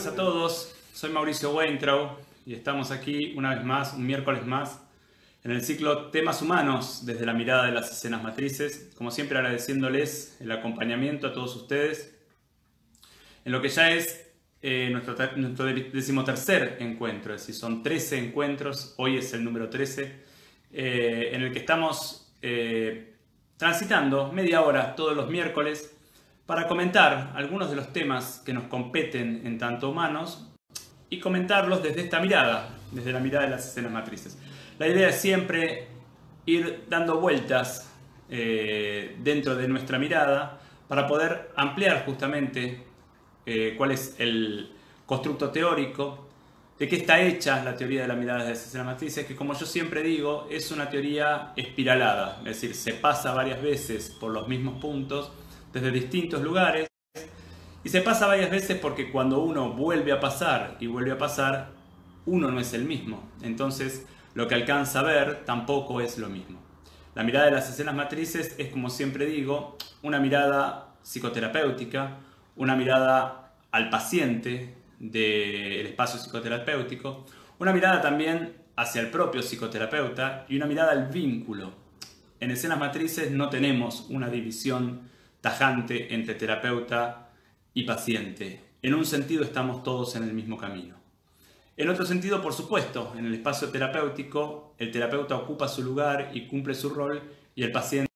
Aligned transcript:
buenas 0.00 0.14
a 0.14 0.16
todos. 0.16 0.74
Soy 0.94 1.10
Mauricio 1.10 1.50
Weintraub 1.50 2.12
y 2.46 2.54
estamos 2.54 2.90
aquí 2.90 3.34
una 3.36 3.54
vez 3.54 3.64
más, 3.64 3.92
un 3.92 4.06
miércoles 4.06 4.46
más, 4.46 4.80
en 5.44 5.50
el 5.50 5.60
ciclo 5.60 6.06
Temas 6.06 6.40
Humanos 6.40 7.04
desde 7.04 7.26
la 7.26 7.34
mirada 7.34 7.66
de 7.66 7.72
las 7.72 7.90
escenas 7.90 8.22
matrices. 8.22 8.92
Como 8.96 9.10
siempre 9.10 9.36
agradeciéndoles 9.36 10.38
el 10.40 10.52
acompañamiento 10.52 11.26
a 11.26 11.34
todos 11.34 11.54
ustedes 11.54 12.16
en 13.44 13.52
lo 13.52 13.60
que 13.60 13.68
ya 13.68 13.90
es 13.90 14.26
eh, 14.62 14.88
nuestro, 14.90 15.16
nuestro 15.36 15.66
decimotercer 15.66 16.78
encuentro, 16.80 17.34
es 17.34 17.42
decir, 17.42 17.56
son 17.56 17.82
13 17.82 18.24
encuentros, 18.24 18.94
hoy 18.96 19.18
es 19.18 19.34
el 19.34 19.44
número 19.44 19.68
13, 19.68 20.14
eh, 20.72 21.30
en 21.34 21.42
el 21.42 21.52
que 21.52 21.58
estamos 21.58 22.32
eh, 22.40 23.16
transitando 23.58 24.32
media 24.32 24.62
hora 24.62 24.94
todos 24.96 25.14
los 25.14 25.28
miércoles 25.28 25.94
para 26.50 26.66
comentar 26.66 27.30
algunos 27.36 27.70
de 27.70 27.76
los 27.76 27.92
temas 27.92 28.42
que 28.44 28.52
nos 28.52 28.64
competen 28.64 29.42
en 29.44 29.56
tanto 29.56 29.88
humanos 29.88 30.48
y 31.08 31.20
comentarlos 31.20 31.80
desde 31.80 32.00
esta 32.00 32.18
mirada, 32.18 32.70
desde 32.90 33.12
la 33.12 33.20
mirada 33.20 33.44
de 33.44 33.52
las 33.52 33.68
escenas 33.68 33.92
matrices. 33.92 34.36
La 34.76 34.88
idea 34.88 35.10
es 35.10 35.14
siempre 35.14 35.86
ir 36.46 36.86
dando 36.88 37.20
vueltas 37.20 37.88
eh, 38.28 39.16
dentro 39.20 39.54
de 39.54 39.68
nuestra 39.68 39.96
mirada 40.00 40.58
para 40.88 41.06
poder 41.06 41.52
ampliar 41.54 42.04
justamente 42.04 42.82
eh, 43.46 43.74
cuál 43.78 43.92
es 43.92 44.16
el 44.18 44.72
constructo 45.06 45.50
teórico, 45.50 46.30
de 46.80 46.88
qué 46.88 46.96
está 46.96 47.20
hecha 47.20 47.62
la 47.62 47.76
teoría 47.76 48.02
de 48.02 48.08
la 48.08 48.16
mirada 48.16 48.42
de 48.42 48.50
las 48.50 48.66
escenas 48.66 48.88
matrices, 48.88 49.24
que 49.24 49.36
como 49.36 49.54
yo 49.54 49.66
siempre 49.66 50.02
digo, 50.02 50.48
es 50.50 50.72
una 50.72 50.90
teoría 50.90 51.52
espiralada, 51.54 52.38
es 52.40 52.60
decir, 52.60 52.74
se 52.74 52.94
pasa 52.94 53.34
varias 53.34 53.62
veces 53.62 54.10
por 54.10 54.32
los 54.32 54.48
mismos 54.48 54.80
puntos 54.80 55.30
desde 55.72 55.90
distintos 55.90 56.42
lugares. 56.42 56.88
Y 57.82 57.88
se 57.88 58.02
pasa 58.02 58.26
varias 58.26 58.50
veces 58.50 58.78
porque 58.78 59.10
cuando 59.10 59.40
uno 59.40 59.72
vuelve 59.72 60.12
a 60.12 60.20
pasar 60.20 60.76
y 60.80 60.86
vuelve 60.86 61.12
a 61.12 61.18
pasar, 61.18 61.70
uno 62.26 62.50
no 62.50 62.60
es 62.60 62.74
el 62.74 62.84
mismo. 62.84 63.30
Entonces, 63.42 64.06
lo 64.34 64.46
que 64.48 64.54
alcanza 64.54 65.00
a 65.00 65.04
ver 65.04 65.44
tampoco 65.44 66.00
es 66.00 66.18
lo 66.18 66.28
mismo. 66.28 66.60
La 67.14 67.24
mirada 67.24 67.46
de 67.46 67.52
las 67.52 67.68
escenas 67.68 67.94
matrices 67.94 68.54
es, 68.58 68.68
como 68.68 68.90
siempre 68.90 69.26
digo, 69.26 69.76
una 70.02 70.20
mirada 70.20 70.94
psicoterapéutica, 71.02 72.18
una 72.56 72.76
mirada 72.76 73.54
al 73.72 73.90
paciente 73.90 74.76
del 74.98 75.86
espacio 75.86 76.20
psicoterapéutico, 76.20 77.26
una 77.58 77.72
mirada 77.72 78.00
también 78.00 78.56
hacia 78.76 79.00
el 79.00 79.10
propio 79.10 79.42
psicoterapeuta 79.42 80.44
y 80.48 80.56
una 80.56 80.66
mirada 80.66 80.92
al 80.92 81.08
vínculo. 81.08 81.72
En 82.38 82.50
escenas 82.50 82.78
matrices 82.78 83.30
no 83.30 83.50
tenemos 83.50 84.06
una 84.08 84.28
división 84.28 85.10
tajante 85.40 86.14
entre 86.14 86.34
terapeuta 86.34 87.30
y 87.74 87.84
paciente. 87.84 88.60
En 88.82 88.94
un 88.94 89.04
sentido 89.04 89.44
estamos 89.44 89.82
todos 89.82 90.16
en 90.16 90.24
el 90.24 90.32
mismo 90.32 90.56
camino. 90.56 90.96
En 91.76 91.88
otro 91.88 92.04
sentido, 92.04 92.42
por 92.42 92.52
supuesto, 92.52 93.14
en 93.16 93.26
el 93.26 93.34
espacio 93.34 93.70
terapéutico, 93.70 94.74
el 94.78 94.90
terapeuta 94.90 95.36
ocupa 95.36 95.68
su 95.68 95.82
lugar 95.82 96.30
y 96.34 96.46
cumple 96.46 96.74
su 96.74 96.90
rol 96.90 97.22
y 97.54 97.62
el 97.62 97.72
paciente 97.72 98.10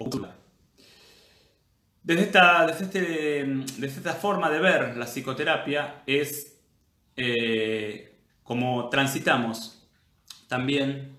ocupa. 0.00 0.34
Desde 2.02 2.22
esta, 2.22 2.66
desde, 2.66 2.84
este, 2.84 3.44
desde 3.78 3.98
esta 3.98 4.14
forma 4.14 4.50
de 4.50 4.60
ver 4.60 4.96
la 4.96 5.06
psicoterapia 5.06 6.02
es 6.06 6.56
eh, 7.16 8.20
como 8.42 8.88
transitamos 8.88 9.88
también 10.46 11.16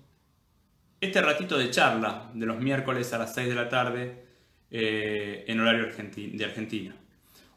este 1.00 1.20
ratito 1.20 1.58
de 1.58 1.70
charla 1.70 2.30
de 2.34 2.46
los 2.46 2.58
miércoles 2.58 3.12
a 3.12 3.18
las 3.18 3.34
6 3.34 3.48
de 3.48 3.54
la 3.54 3.68
tarde 3.68 4.27
eh, 4.70 5.44
en 5.46 5.60
horario 5.60 5.86
de 5.86 6.44
Argentina. 6.44 6.94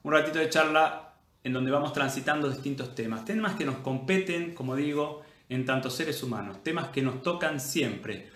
Un 0.04 0.12
ratito 0.12 0.40
de 0.40 0.50
charla 0.50 1.14
en 1.44 1.54
donde 1.54 1.72
vamos 1.72 1.94
transitando 1.94 2.50
distintos 2.50 2.94
temas, 2.96 3.26
temas 3.26 3.56
que 3.56 3.66
nos 3.66 3.78
competen, 3.78 4.54
como 4.54 4.76
digo, 4.76 5.22
en 5.50 5.66
tantos 5.66 5.96
seres 5.96 6.22
humanos, 6.24 6.64
temas 6.64 6.90
que 6.90 7.02
nos 7.02 7.22
tocan 7.22 7.60
siempre. 7.60 8.30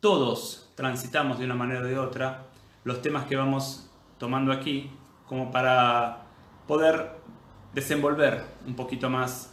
Todos 0.00 0.70
transitamos 0.74 1.38
de 1.38 1.44
una 1.44 1.54
manera 1.54 1.80
o 1.80 1.84
de 1.84 1.98
otra 1.98 2.44
los 2.84 3.00
temas 3.02 3.26
que 3.26 3.36
vamos 3.36 3.90
tomando 4.18 4.52
aquí 4.52 4.90
como 5.26 5.50
para 5.50 6.24
poder 6.66 7.12
desenvolver 7.72 8.44
un 8.66 8.74
poquito 8.74 9.08
más 9.08 9.52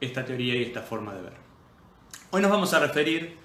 esta 0.00 0.24
teoría 0.24 0.54
y 0.56 0.62
esta 0.62 0.82
forma 0.82 1.14
de 1.14 1.22
ver. 1.22 1.34
Hoy 2.30 2.42
nos 2.42 2.50
vamos 2.50 2.72
a 2.74 2.80
referir 2.80 3.36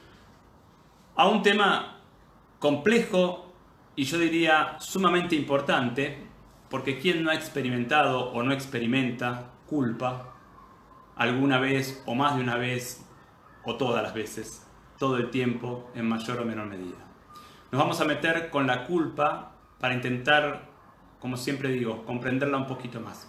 a 1.15 1.27
un 1.27 1.41
tema 1.41 1.99
complejo 2.59 3.46
y 3.97 4.03
yo 4.03 4.19
diría 4.19 4.77
sumamente 4.79 5.35
importante, 5.35 6.19
porque 6.69 6.99
quien 6.99 7.23
no 7.23 7.31
ha 7.31 7.33
experimentado 7.33 8.31
o 8.31 8.43
no 8.43 8.53
experimenta 8.53 9.49
culpa 9.65 10.35
alguna 11.15 11.57
vez 11.57 12.03
o 12.05 12.13
más 12.13 12.35
de 12.35 12.43
una 12.43 12.57
vez 12.57 13.03
o 13.65 13.75
todas 13.75 14.03
las 14.03 14.13
veces, 14.13 14.67
todo 14.99 15.17
el 15.17 15.31
tiempo 15.31 15.89
en 15.95 16.07
mayor 16.07 16.39
o 16.39 16.45
menor 16.45 16.67
medida. 16.67 16.97
Nos 17.71 17.81
vamos 17.81 17.99
a 17.99 18.05
meter 18.05 18.51
con 18.51 18.67
la 18.67 18.85
culpa 18.85 19.53
para 19.79 19.95
intentar, 19.95 20.69
como 21.19 21.35
siempre 21.35 21.69
digo, 21.69 22.05
comprenderla 22.05 22.57
un 22.57 22.67
poquito 22.67 23.01
más. 23.01 23.27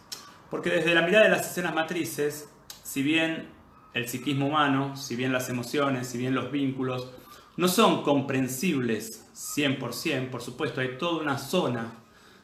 Porque 0.51 0.69
desde 0.69 0.95
la 0.95 1.01
mirada 1.01 1.25
de 1.25 1.31
las 1.31 1.51
escenas 1.51 1.75
matrices, 1.75 2.53
si 2.83 3.03
bien 3.03 3.49
el 3.95 4.07
psiquismo 4.07 4.47
humano, 4.49 4.97
si 4.97 5.17
bien 5.17 5.33
las 5.33 5.49
emociones, 5.49 6.09
si 6.09 6.19
bien 6.19 6.35
los 6.35 6.53
vínculos, 6.53 7.11
no 7.59 7.67
son 7.67 8.05
comprensibles 8.05 9.29
100%, 9.35 10.31
por 10.31 10.41
supuesto, 10.41 10.81
hay 10.81 10.97
toda 10.97 11.21
una 11.21 11.39
zona 11.39 11.93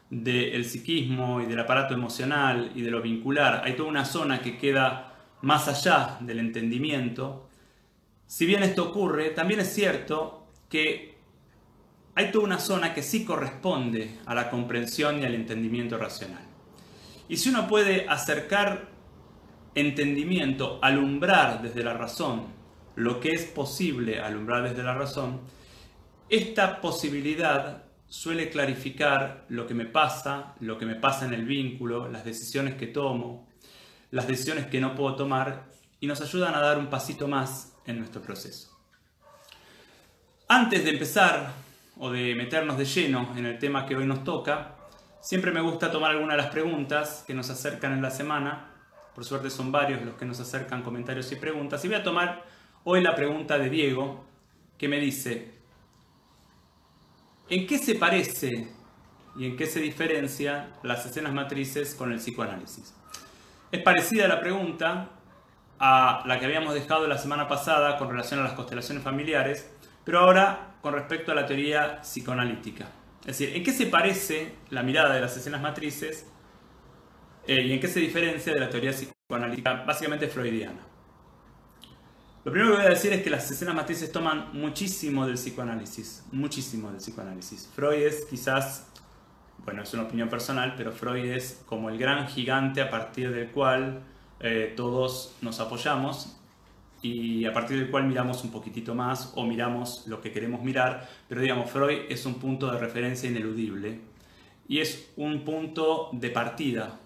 del 0.09 0.65
psiquismo 0.65 1.39
y 1.39 1.45
del 1.45 1.57
aparato 1.57 1.93
emocional 1.93 2.73
y 2.75 2.81
de 2.81 2.91
lo 2.91 3.01
vincular, 3.01 3.61
hay 3.63 3.77
toda 3.77 3.87
una 3.87 4.03
zona 4.03 4.41
que 4.41 4.57
queda 4.57 5.15
más 5.41 5.69
allá 5.69 6.17
del 6.19 6.39
entendimiento. 6.39 7.47
Si 8.27 8.45
bien 8.45 8.61
esto 8.61 8.89
ocurre, 8.89 9.29
también 9.29 9.61
es 9.61 9.73
cierto 9.73 10.47
que 10.67 11.15
hay 12.13 12.29
toda 12.29 12.43
una 12.43 12.59
zona 12.59 12.93
que 12.93 13.01
sí 13.01 13.23
corresponde 13.23 14.19
a 14.25 14.35
la 14.35 14.49
comprensión 14.49 15.21
y 15.21 15.23
al 15.23 15.33
entendimiento 15.33 15.97
racional. 15.97 16.43
Y 17.29 17.37
si 17.37 17.47
uno 17.47 17.69
puede 17.69 18.05
acercar 18.09 18.89
entendimiento, 19.75 20.77
alumbrar 20.81 21.61
desde 21.61 21.85
la 21.85 21.93
razón 21.93 22.64
lo 22.95 23.19
que 23.19 23.31
es 23.31 23.45
posible 23.45 24.19
alumbrar 24.19 24.63
desde 24.63 24.83
la 24.83 24.93
razón, 24.93 25.41
esta 26.29 26.81
posibilidad 26.81 27.83
suele 28.07 28.49
clarificar 28.49 29.45
lo 29.49 29.67
que 29.67 29.73
me 29.73 29.85
pasa, 29.85 30.55
lo 30.59 30.77
que 30.77 30.85
me 30.85 30.95
pasa 30.95 31.25
en 31.25 31.33
el 31.33 31.45
vínculo, 31.45 32.09
las 32.09 32.23
decisiones 32.23 32.75
que 32.75 32.87
tomo, 32.87 33.49
las 34.11 34.27
decisiones 34.27 34.67
que 34.67 34.79
no 34.79 34.95
puedo 34.95 35.15
tomar 35.15 35.65
y 35.99 36.07
nos 36.07 36.21
ayudan 36.21 36.55
a 36.55 36.61
dar 36.61 36.77
un 36.77 36.87
pasito 36.87 37.27
más 37.27 37.75
en 37.85 37.99
nuestro 37.99 38.21
proceso. 38.21 38.71
Antes 40.47 40.83
de 40.83 40.91
empezar 40.91 41.51
o 41.97 42.11
de 42.11 42.35
meternos 42.35 42.77
de 42.77 42.85
lleno 42.85 43.33
en 43.35 43.45
el 43.45 43.59
tema 43.59 43.85
que 43.85 43.95
hoy 43.95 44.05
nos 44.05 44.23
toca, 44.23 44.75
siempre 45.21 45.51
me 45.51 45.61
gusta 45.61 45.91
tomar 45.91 46.11
algunas 46.11 46.37
de 46.37 46.43
las 46.43 46.51
preguntas 46.51 47.23
que 47.25 47.33
nos 47.33 47.49
acercan 47.49 47.93
en 47.93 48.01
la 48.01 48.11
semana. 48.11 48.71
Por 49.13 49.25
suerte 49.25 49.49
son 49.49 49.71
varios 49.71 50.03
los 50.03 50.15
que 50.15 50.25
nos 50.25 50.39
acercan 50.39 50.83
comentarios 50.83 51.31
y 51.31 51.35
preguntas. 51.35 51.83
Y 51.83 51.87
voy 51.87 51.97
a 51.97 52.03
tomar 52.03 52.43
Hoy 52.87 53.01
la 53.01 53.15
pregunta 53.15 53.57
de 53.57 53.71
Diego, 53.71 54.23
que 54.77 54.87
me 54.87 54.99
dice, 54.99 55.51
¿en 57.49 57.65
qué 57.65 57.79
se 57.79 57.95
parece 57.95 58.67
y 59.35 59.47
en 59.47 59.57
qué 59.57 59.65
se 59.65 59.79
diferencian 59.79 60.71
las 60.83 61.03
escenas 61.03 61.33
matrices 61.33 61.95
con 61.95 62.11
el 62.11 62.19
psicoanálisis? 62.19 62.93
Es 63.71 63.81
parecida 63.81 64.27
la 64.27 64.39
pregunta 64.39 65.09
a 65.79 66.21
la 66.27 66.39
que 66.39 66.45
habíamos 66.45 66.75
dejado 66.75 67.07
la 67.07 67.17
semana 67.17 67.47
pasada 67.47 67.97
con 67.97 68.07
relación 68.07 68.41
a 68.41 68.43
las 68.43 68.53
constelaciones 68.53 69.03
familiares, 69.03 69.67
pero 70.03 70.19
ahora 70.19 70.75
con 70.81 70.93
respecto 70.93 71.31
a 71.31 71.35
la 71.35 71.47
teoría 71.47 72.01
psicoanalítica. 72.01 72.85
Es 73.21 73.39
decir, 73.39 73.55
¿en 73.55 73.63
qué 73.63 73.71
se 73.71 73.87
parece 73.87 74.53
la 74.69 74.83
mirada 74.83 75.15
de 75.15 75.21
las 75.21 75.35
escenas 75.35 75.59
matrices 75.59 76.27
eh, 77.47 77.63
y 77.63 77.73
en 77.73 77.79
qué 77.79 77.87
se 77.87 77.99
diferencia 77.99 78.53
de 78.53 78.59
la 78.59 78.69
teoría 78.69 78.91
psicoanalítica 78.91 79.73
básicamente 79.87 80.27
freudiana? 80.27 80.94
Lo 82.45 82.51
primero 82.51 82.73
que 82.73 82.77
voy 82.77 82.85
a 82.85 82.89
decir 82.91 83.11
es 83.11 83.23
que 83.23 83.31
las 83.31 83.49
escenas 83.49 83.73
matrices 83.73 84.11
toman 84.11 84.49
muchísimo 84.53 85.25
del 85.25 85.33
psicoanálisis, 85.33 86.23
muchísimo 86.31 86.91
del 86.91 86.97
psicoanálisis. 86.97 87.67
Freud 87.73 88.03
es 88.03 88.23
quizás, 88.25 88.87
bueno, 89.65 89.81
es 89.81 89.91
una 89.95 90.03
opinión 90.03 90.29
personal, 90.29 90.75
pero 90.77 90.91
Freud 90.91 91.25
es 91.25 91.63
como 91.65 91.89
el 91.89 91.97
gran 91.97 92.27
gigante 92.27 92.81
a 92.81 92.91
partir 92.91 93.31
del 93.31 93.49
cual 93.49 94.03
eh, 94.39 94.75
todos 94.77 95.33
nos 95.41 95.59
apoyamos 95.59 96.37
y 97.01 97.45
a 97.45 97.51
partir 97.51 97.79
del 97.79 97.89
cual 97.89 98.05
miramos 98.05 98.43
un 98.43 98.51
poquitito 98.51 98.93
más 98.93 99.33
o 99.33 99.43
miramos 99.43 100.05
lo 100.05 100.21
que 100.21 100.31
queremos 100.31 100.61
mirar, 100.61 101.09
pero 101.27 101.41
digamos, 101.41 101.71
Freud 101.71 102.01
es 102.09 102.27
un 102.27 102.35
punto 102.35 102.71
de 102.71 102.77
referencia 102.77 103.27
ineludible 103.27 104.01
y 104.67 104.81
es 104.81 105.11
un 105.15 105.43
punto 105.43 106.11
de 106.13 106.29
partida 106.29 106.99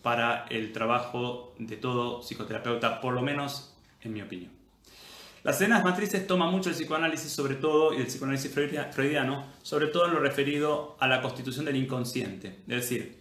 para 0.00 0.46
el 0.46 0.72
trabajo 0.72 1.52
de 1.58 1.76
todo 1.76 2.22
psicoterapeuta, 2.22 3.02
por 3.02 3.12
lo 3.12 3.20
menos 3.20 3.76
en 4.00 4.14
mi 4.14 4.22
opinión. 4.22 4.57
Las 5.48 5.56
escenas 5.62 5.82
matrices 5.82 6.26
toman 6.26 6.50
mucho 6.50 6.68
el 6.68 6.74
psicoanálisis 6.74 7.32
sobre 7.32 7.54
todo, 7.54 7.94
y 7.94 8.02
el 8.02 8.06
psicoanálisis 8.06 8.52
freudiano, 8.52 9.46
sobre 9.62 9.86
todo 9.86 10.04
en 10.04 10.12
lo 10.12 10.20
referido 10.20 10.98
a 11.00 11.08
la 11.08 11.22
constitución 11.22 11.64
del 11.64 11.76
inconsciente. 11.76 12.58
Es 12.68 12.82
decir, 12.82 13.16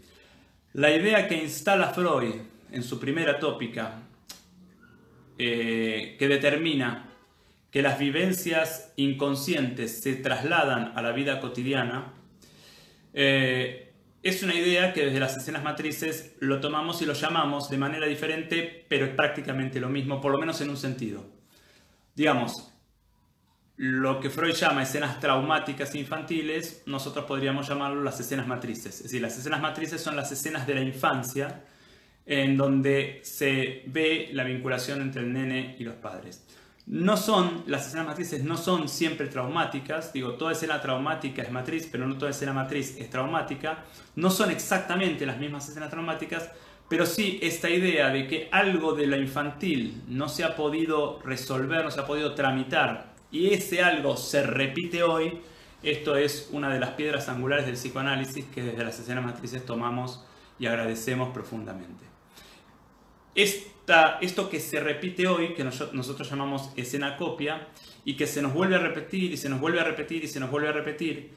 La 0.74 0.94
idea 0.94 1.30
que 1.30 1.42
instala 1.42 1.94
Freud 1.94 2.36
en 2.70 2.84
su 2.84 3.00
primera 3.00 3.40
tópica, 3.40 4.02
eh, 5.38 6.18
que 6.20 6.28
determina 6.28 7.08
que 7.72 7.82
las 7.82 7.98
vivencias 7.98 8.92
inconscientes 8.98 10.02
se 10.02 10.16
trasladan 10.16 10.92
a 10.98 11.02
la 11.02 11.14
vida 11.14 11.40
cotidiana, 11.40 12.12
eh, 13.14 13.94
es 14.22 14.44
una 14.44 14.54
idea 14.54 14.92
que 14.92 15.06
desde 15.06 15.22
las 15.22 15.38
escenas 15.38 15.64
matrices 15.64 16.36
lo 16.42 16.60
tomamos 16.60 17.02
y 17.02 17.06
lo 17.06 17.14
llamamos 17.14 17.70
de 17.70 17.78
manera 17.78 18.06
diferente, 18.06 18.86
pero 18.90 19.06
es 19.06 19.12
prácticamente 19.12 19.80
lo 19.80 19.88
mismo, 19.88 20.20
por 20.20 20.34
lo 20.34 20.40
menos 20.40 20.60
en 20.60 20.70
un 20.70 20.76
sentido. 20.76 21.37
Digamos, 22.18 22.74
lo 23.76 24.20
que 24.20 24.32
Freud 24.32 24.56
llama 24.56 24.82
escenas 24.82 25.20
traumáticas 25.20 25.94
infantiles, 25.94 26.82
nosotros 26.88 27.26
podríamos 27.26 27.70
llamarlo 27.70 28.02
las 28.02 28.20
escenas 28.20 28.48
matrices. 28.48 28.96
Es 28.96 29.04
decir, 29.04 29.22
las 29.22 29.38
escenas 29.38 29.62
matrices 29.62 30.02
son 30.02 30.16
las 30.16 30.32
escenas 30.32 30.66
de 30.66 30.74
la 30.74 30.82
infancia 30.82 31.64
en 32.26 32.58
donde 32.58 33.22
se 33.24 33.84
ve 33.86 34.32
la 34.34 34.46
vinculación 34.46 35.04
entre 35.04 35.22
el 35.22 35.32
nene 35.32 35.76
y 35.78 35.84
los 35.84 35.94
padres. 35.94 36.44
No 36.88 37.18
son, 37.18 37.66
las 37.68 37.86
escenas 37.86 38.08
matrices 38.08 38.44
no 38.44 38.58
son 38.58 38.90
siempre 38.90 39.28
traumáticas, 39.28 40.12
digo, 40.12 40.34
toda 40.34 40.54
escena 40.54 40.82
traumática 40.82 41.44
es 41.44 41.52
matriz, 41.52 41.88
pero 41.92 42.08
no 42.08 42.18
toda 42.18 42.32
escena 42.32 42.52
matriz 42.52 42.96
es 42.98 43.12
traumática, 43.12 43.84
no 44.16 44.32
son 44.32 44.50
exactamente 44.50 45.24
las 45.28 45.38
mismas 45.38 45.70
escenas 45.70 45.92
traumáticas, 45.92 46.50
pero 46.90 47.06
sí 47.06 47.40
esta 47.42 47.70
idea 47.70 48.10
de 48.10 48.28
que 48.28 48.50
algo 48.52 48.94
de 48.94 49.08
lo 49.08 49.18
infantil 49.18 50.02
no 50.08 50.30
se 50.30 50.44
ha 50.44 50.56
podido 50.56 51.20
resolver, 51.24 51.84
no 51.84 51.92
se 51.92 52.00
ha 52.00 52.06
podido 52.06 52.34
tramitar, 52.34 53.14
y 53.32 53.54
ese 53.54 53.82
algo 53.82 54.18
se 54.18 54.44
repite 54.44 55.04
hoy, 55.04 55.40
esto 55.84 56.16
es 56.16 56.50
una 56.52 56.74
de 56.74 56.80
las 56.80 56.92
piedras 56.92 57.30
angulares 57.30 57.66
del 57.66 57.76
psicoanálisis 57.76 58.46
que 58.46 58.64
desde 58.64 58.84
las 58.84 59.00
escenas 59.00 59.24
matrices 59.24 59.66
tomamos 59.66 60.26
y 60.60 60.66
agradecemos 60.66 61.30
profundamente. 61.30 62.06
Esta, 63.36 64.18
esto 64.22 64.50
que 64.50 64.60
se 64.60 64.80
repite 64.80 65.28
hoy, 65.28 65.54
que 65.54 65.64
nosotros 65.64 66.30
llamamos 66.30 66.72
escena 66.76 67.18
copia, 67.18 67.68
y 68.08 68.16
que 68.16 68.26
se 68.26 68.42
nos 68.42 68.54
vuelve 68.54 68.78
a 68.78 68.80
repetir 68.80 69.34
y 69.34 69.38
se 69.38 69.50
nos 69.50 69.60
vuelve 69.60 69.82
a 69.82 69.84
repetir 69.84 70.24
y 70.24 70.30
se 70.30 70.40
nos 70.40 70.50
vuelve 70.50 70.70
a 70.70 70.72
repetir, 70.72 71.30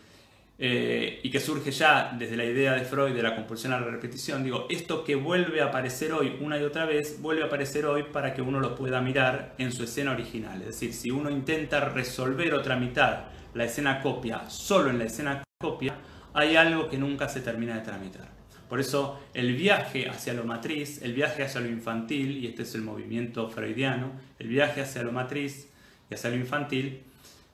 eh, 0.62 1.20
y 1.22 1.30
que 1.30 1.40
surge 1.40 1.70
ya 1.70 2.14
desde 2.18 2.36
la 2.36 2.44
idea 2.44 2.74
de 2.74 2.84
Freud 2.84 3.14
de 3.14 3.22
la 3.22 3.34
compulsión 3.34 3.72
a 3.72 3.80
la 3.80 3.86
repetición, 3.86 4.44
digo, 4.44 4.66
esto 4.68 5.04
que 5.04 5.14
vuelve 5.14 5.62
a 5.62 5.68
aparecer 5.68 6.12
hoy 6.12 6.36
una 6.38 6.58
y 6.58 6.64
otra 6.64 6.84
vez, 6.84 7.22
vuelve 7.22 7.42
a 7.42 7.46
aparecer 7.46 7.86
hoy 7.86 8.02
para 8.02 8.34
que 8.34 8.42
uno 8.42 8.60
lo 8.60 8.74
pueda 8.74 9.00
mirar 9.00 9.54
en 9.56 9.72
su 9.72 9.84
escena 9.84 10.12
original. 10.12 10.60
Es 10.60 10.66
decir, 10.66 10.92
si 10.92 11.10
uno 11.10 11.30
intenta 11.30 11.80
resolver 11.80 12.52
o 12.52 12.60
tramitar 12.60 13.30
la 13.54 13.64
escena 13.64 14.02
copia 14.02 14.50
solo 14.50 14.90
en 14.90 14.98
la 14.98 15.04
escena 15.04 15.42
copia, 15.58 15.96
hay 16.34 16.56
algo 16.56 16.90
que 16.90 16.98
nunca 16.98 17.30
se 17.30 17.40
termina 17.40 17.76
de 17.76 17.80
tramitar. 17.80 18.28
Por 18.68 18.80
eso 18.80 19.18
el 19.32 19.56
viaje 19.56 20.10
hacia 20.10 20.34
lo 20.34 20.44
matriz, 20.44 21.00
el 21.00 21.14
viaje 21.14 21.42
hacia 21.42 21.62
lo 21.62 21.68
infantil, 21.68 22.36
y 22.36 22.48
este 22.48 22.64
es 22.64 22.74
el 22.74 22.82
movimiento 22.82 23.48
freudiano, 23.48 24.12
el 24.38 24.48
viaje 24.48 24.82
hacia 24.82 25.02
lo 25.04 25.10
matriz 25.10 25.70
y 26.10 26.14
hacia 26.14 26.28
lo 26.28 26.36
infantil, 26.36 27.02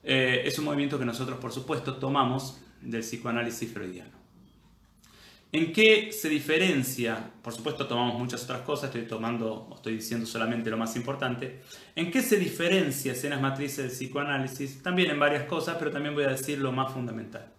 eh, 0.03 0.43
es 0.45 0.59
un 0.59 0.65
movimiento 0.65 0.99
que 0.99 1.05
nosotros 1.05 1.39
por 1.39 1.53
supuesto 1.53 1.95
tomamos 1.99 2.61
del 2.81 3.01
psicoanálisis 3.01 3.73
freudiano. 3.73 4.17
¿En 5.53 5.73
qué 5.73 6.13
se 6.13 6.29
diferencia? 6.29 7.31
Por 7.41 7.53
supuesto 7.53 7.87
tomamos 7.87 8.19
muchas 8.19 8.45
otras 8.45 8.63
cosas, 8.63 8.91
estoy 8.91 9.07
tomando, 9.07 9.73
estoy 9.75 9.95
diciendo 9.95 10.27
solamente 10.27 10.69
lo 10.69 10.77
más 10.77 10.97
importante. 10.97 11.61
¿En 11.95 12.11
qué 12.11 12.21
se 12.21 12.37
diferencia 12.37 13.13
escenas 13.13 13.41
matrices 13.41 13.79
del 13.79 13.91
psicoanálisis? 13.91 14.83
También 14.83 15.11
en 15.11 15.21
varias 15.21 15.45
cosas, 15.45 15.77
pero 15.79 15.91
también 15.91 16.15
voy 16.15 16.25
a 16.25 16.29
decir 16.29 16.59
lo 16.59 16.73
más 16.73 16.93
fundamental. 16.93 17.53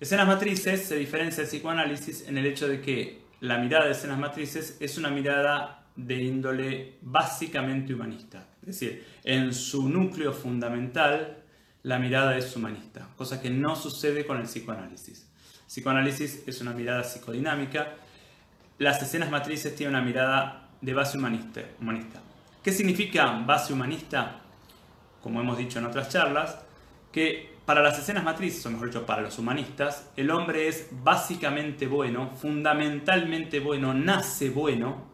Escenas 0.00 0.26
matrices 0.26 0.82
se 0.82 0.96
diferencia 0.96 1.42
del 1.42 1.50
psicoanálisis 1.50 2.28
en 2.28 2.36
el 2.36 2.46
hecho 2.46 2.66
de 2.66 2.80
que 2.80 3.22
la 3.40 3.58
mirada 3.58 3.86
de 3.86 3.92
escenas 3.92 4.18
matrices 4.18 4.76
es 4.80 4.98
una 4.98 5.08
mirada 5.08 5.86
de 5.96 6.20
índole 6.20 6.94
básicamente 7.00 7.94
humanista. 7.94 8.48
Es 8.60 8.80
decir, 8.80 9.04
en 9.22 9.54
su 9.54 9.88
núcleo 9.88 10.32
fundamental 10.32 11.43
la 11.84 11.98
mirada 11.98 12.36
es 12.38 12.56
humanista, 12.56 13.06
cosa 13.16 13.42
que 13.42 13.50
no 13.50 13.76
sucede 13.76 14.26
con 14.26 14.38
el 14.38 14.44
psicoanálisis. 14.44 15.28
El 15.60 15.66
psicoanálisis 15.66 16.42
es 16.46 16.60
una 16.62 16.72
mirada 16.72 17.04
psicodinámica. 17.04 17.94
Las 18.78 19.02
escenas 19.02 19.30
matrices 19.30 19.76
tienen 19.76 19.94
una 19.94 20.02
mirada 20.04 20.70
de 20.80 20.94
base 20.94 21.18
humanista. 21.18 21.60
humanista. 21.78 22.20
¿Qué 22.62 22.72
significa 22.72 23.30
base 23.46 23.74
humanista? 23.74 24.40
Como 25.22 25.42
hemos 25.42 25.58
dicho 25.58 25.78
en 25.78 25.84
otras 25.84 26.08
charlas, 26.08 26.58
que 27.12 27.54
para 27.66 27.82
las 27.82 27.98
escenas 27.98 28.24
matrices, 28.24 28.64
o 28.64 28.70
mejor 28.70 28.88
dicho, 28.88 29.04
para 29.04 29.20
los 29.20 29.38
humanistas, 29.38 30.10
el 30.16 30.30
hombre 30.30 30.68
es 30.68 30.88
básicamente 30.90 31.86
bueno, 31.86 32.30
fundamentalmente 32.30 33.60
bueno, 33.60 33.92
nace 33.92 34.48
bueno, 34.48 35.04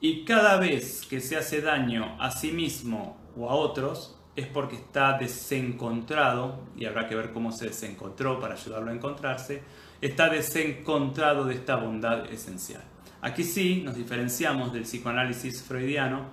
y 0.00 0.24
cada 0.24 0.58
vez 0.58 1.04
que 1.10 1.20
se 1.20 1.36
hace 1.36 1.60
daño 1.60 2.16
a 2.20 2.30
sí 2.30 2.52
mismo 2.52 3.16
o 3.36 3.50
a 3.50 3.54
otros, 3.54 4.17
es 4.38 4.46
porque 4.46 4.76
está 4.76 5.18
desencontrado, 5.18 6.60
y 6.76 6.84
habrá 6.86 7.08
que 7.08 7.16
ver 7.16 7.32
cómo 7.32 7.50
se 7.50 7.66
desencontró 7.66 8.38
para 8.38 8.54
ayudarlo 8.54 8.90
a 8.90 8.94
encontrarse, 8.94 9.62
está 10.00 10.28
desencontrado 10.28 11.44
de 11.44 11.54
esta 11.54 11.74
bondad 11.74 12.30
esencial. 12.30 12.84
Aquí 13.20 13.42
sí 13.42 13.82
nos 13.84 13.96
diferenciamos 13.96 14.72
del 14.72 14.82
psicoanálisis 14.82 15.64
freudiano, 15.64 16.26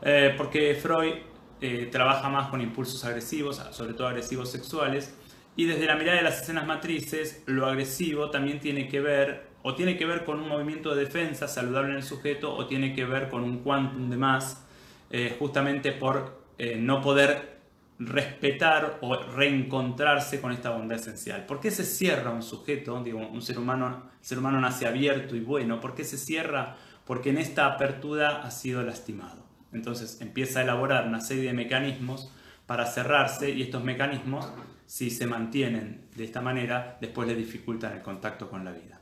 eh, 0.00 0.32
porque 0.36 0.76
Freud 0.76 1.14
eh, 1.60 1.88
trabaja 1.90 2.28
más 2.28 2.50
con 2.50 2.60
impulsos 2.60 3.04
agresivos, 3.04 3.56
sobre 3.72 3.94
todo 3.94 4.06
agresivos 4.06 4.48
sexuales, 4.48 5.12
y 5.56 5.64
desde 5.64 5.86
la 5.86 5.96
mirada 5.96 6.18
de 6.18 6.22
las 6.22 6.42
escenas 6.42 6.68
matrices, 6.68 7.42
lo 7.46 7.66
agresivo 7.66 8.30
también 8.30 8.60
tiene 8.60 8.86
que 8.86 9.00
ver, 9.00 9.48
o 9.62 9.74
tiene 9.74 9.98
que 9.98 10.06
ver 10.06 10.24
con 10.24 10.38
un 10.38 10.48
movimiento 10.48 10.94
de 10.94 11.04
defensa 11.04 11.48
saludable 11.48 11.90
en 11.90 11.96
el 11.96 12.04
sujeto, 12.04 12.54
o 12.54 12.66
tiene 12.66 12.94
que 12.94 13.04
ver 13.04 13.28
con 13.28 13.42
un 13.42 13.58
quantum 13.58 14.08
de 14.08 14.16
más, 14.16 14.64
eh, 15.10 15.34
justamente 15.36 15.90
por 15.90 16.39
eh, 16.62 16.76
no 16.76 17.00
poder 17.00 17.58
respetar 17.98 18.98
o 19.00 19.16
reencontrarse 19.16 20.42
con 20.42 20.52
esta 20.52 20.68
bondad 20.68 20.98
esencial. 20.98 21.46
¿Por 21.46 21.58
qué 21.58 21.70
se 21.70 21.84
cierra 21.84 22.32
un 22.32 22.42
sujeto, 22.42 23.02
digo, 23.02 23.18
un 23.18 23.40
ser 23.40 23.58
humano, 23.58 24.10
ser 24.20 24.40
humano 24.40 24.60
nace 24.60 24.86
abierto 24.86 25.34
y 25.34 25.40
bueno? 25.40 25.80
¿Por 25.80 25.94
qué 25.94 26.04
se 26.04 26.18
cierra? 26.18 26.76
Porque 27.06 27.30
en 27.30 27.38
esta 27.38 27.64
apertura 27.64 28.42
ha 28.42 28.50
sido 28.50 28.82
lastimado. 28.82 29.42
Entonces 29.72 30.20
empieza 30.20 30.60
a 30.60 30.64
elaborar 30.64 31.06
una 31.06 31.22
serie 31.22 31.44
de 31.44 31.54
mecanismos 31.54 32.30
para 32.66 32.84
cerrarse 32.84 33.48
y 33.48 33.62
estos 33.62 33.82
mecanismos, 33.82 34.52
si 34.84 35.08
se 35.08 35.26
mantienen 35.26 36.08
de 36.14 36.24
esta 36.24 36.42
manera, 36.42 36.98
después 37.00 37.26
le 37.26 37.34
dificultan 37.34 37.94
el 37.94 38.02
contacto 38.02 38.50
con 38.50 38.66
la 38.66 38.72
vida. 38.72 39.00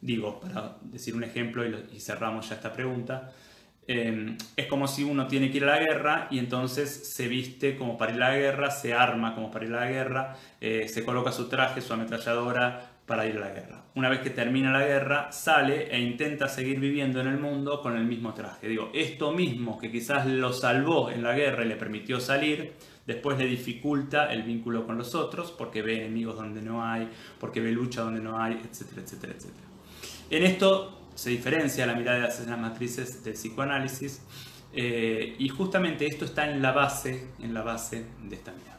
Digo, 0.00 0.38
para 0.38 0.76
decir 0.80 1.16
un 1.16 1.24
ejemplo 1.24 1.66
y, 1.66 1.98
cerramos 1.98 2.48
ya 2.50 2.54
esta 2.54 2.72
pregunta, 2.72 3.32
em, 3.86 4.36
es 4.56 4.66
como 4.66 4.88
si 4.88 5.04
uno 5.04 5.26
tiene 5.26 5.50
que 5.50 5.58
ir 5.58 5.64
a 5.64 5.78
la 5.78 5.78
guerra 5.78 6.28
y 6.30 6.38
entonces 6.38 6.90
se 6.90 7.28
viste 7.28 7.76
como 7.76 7.98
para 7.98 8.12
ir 8.12 8.22
a 8.22 8.30
la 8.30 8.36
guerra, 8.36 8.70
se 8.70 8.94
arma 8.94 9.34
como 9.34 9.50
para 9.50 9.66
ir 9.66 9.74
a 9.74 9.80
la 9.80 9.90
guerra, 9.90 10.36
eh, 10.60 10.88
se 10.88 11.04
coloca 11.04 11.32
su 11.32 11.48
traje, 11.48 11.80
su 11.80 11.92
ametralladora, 11.92 12.94
para 13.06 13.26
ir 13.26 13.36
a 13.36 13.40
la 13.40 13.50
guerra. 13.50 13.84
Una 13.94 14.08
vez 14.08 14.20
que 14.20 14.30
termina 14.30 14.72
la 14.72 14.84
guerra, 14.84 15.30
sale 15.30 15.94
e 15.94 16.00
intenta 16.00 16.48
seguir 16.48 16.80
viviendo 16.80 17.20
en 17.20 17.28
el 17.28 17.38
mundo 17.38 17.82
con 17.82 17.96
el 17.96 18.04
mismo 18.04 18.32
traje. 18.32 18.68
Digo, 18.68 18.90
esto 18.94 19.32
mismo 19.32 19.78
que 19.78 19.90
quizás 19.90 20.26
lo 20.26 20.52
salvó 20.52 21.10
en 21.10 21.22
la 21.22 21.34
guerra 21.34 21.64
y 21.64 21.68
le 21.68 21.76
permitió 21.76 22.18
salir, 22.18 22.72
después 23.06 23.38
le 23.38 23.46
dificulta 23.46 24.32
el 24.32 24.42
vínculo 24.42 24.86
con 24.86 24.96
los 24.96 25.14
otros 25.14 25.52
porque 25.52 25.82
ve 25.82 25.98
enemigos 25.98 26.36
donde 26.36 26.62
no 26.62 26.84
hay, 26.84 27.08
porque 27.38 27.60
ve 27.60 27.72
lucha 27.72 28.00
donde 28.00 28.20
no 28.20 28.40
hay, 28.40 28.54
etcétera, 28.54 29.02
etcétera, 29.02 29.34
etcétera. 29.36 29.66
En 30.30 30.42
esto 30.44 31.03
se 31.14 31.30
diferencia 31.30 31.86
la 31.86 31.94
mirada 31.94 32.28
de 32.28 32.46
las 32.46 32.58
matrices 32.58 33.22
del 33.24 33.34
psicoanálisis 33.34 34.22
eh, 34.72 35.36
y 35.38 35.48
justamente 35.48 36.06
esto 36.06 36.24
está 36.24 36.50
en 36.50 36.60
la 36.60 36.72
base, 36.72 37.28
en 37.40 37.54
la 37.54 37.62
base 37.62 38.06
de 38.22 38.34
esta 38.34 38.52
mirada. 38.52 38.74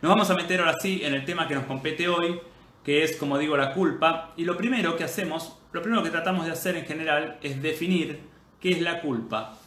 Nos 0.00 0.10
vamos 0.10 0.30
a 0.30 0.34
meter 0.34 0.60
ahora 0.60 0.76
sí 0.80 1.00
en 1.04 1.14
el 1.14 1.24
tema 1.24 1.48
que 1.48 1.54
nos 1.54 1.64
compete 1.64 2.08
hoy, 2.08 2.40
que 2.84 3.04
es, 3.04 3.16
como 3.16 3.38
digo, 3.38 3.56
la 3.56 3.72
culpa. 3.72 4.32
Y 4.36 4.44
lo 4.44 4.56
primero 4.56 4.96
que 4.96 5.04
hacemos, 5.04 5.58
lo 5.72 5.82
primero 5.82 6.02
que 6.02 6.10
tratamos 6.10 6.46
de 6.46 6.52
hacer 6.52 6.76
en 6.76 6.86
general 6.86 7.38
es 7.42 7.60
definir 7.62 8.20
qué 8.60 8.72
es 8.72 8.80
la 8.80 9.00
culpa. 9.00 9.58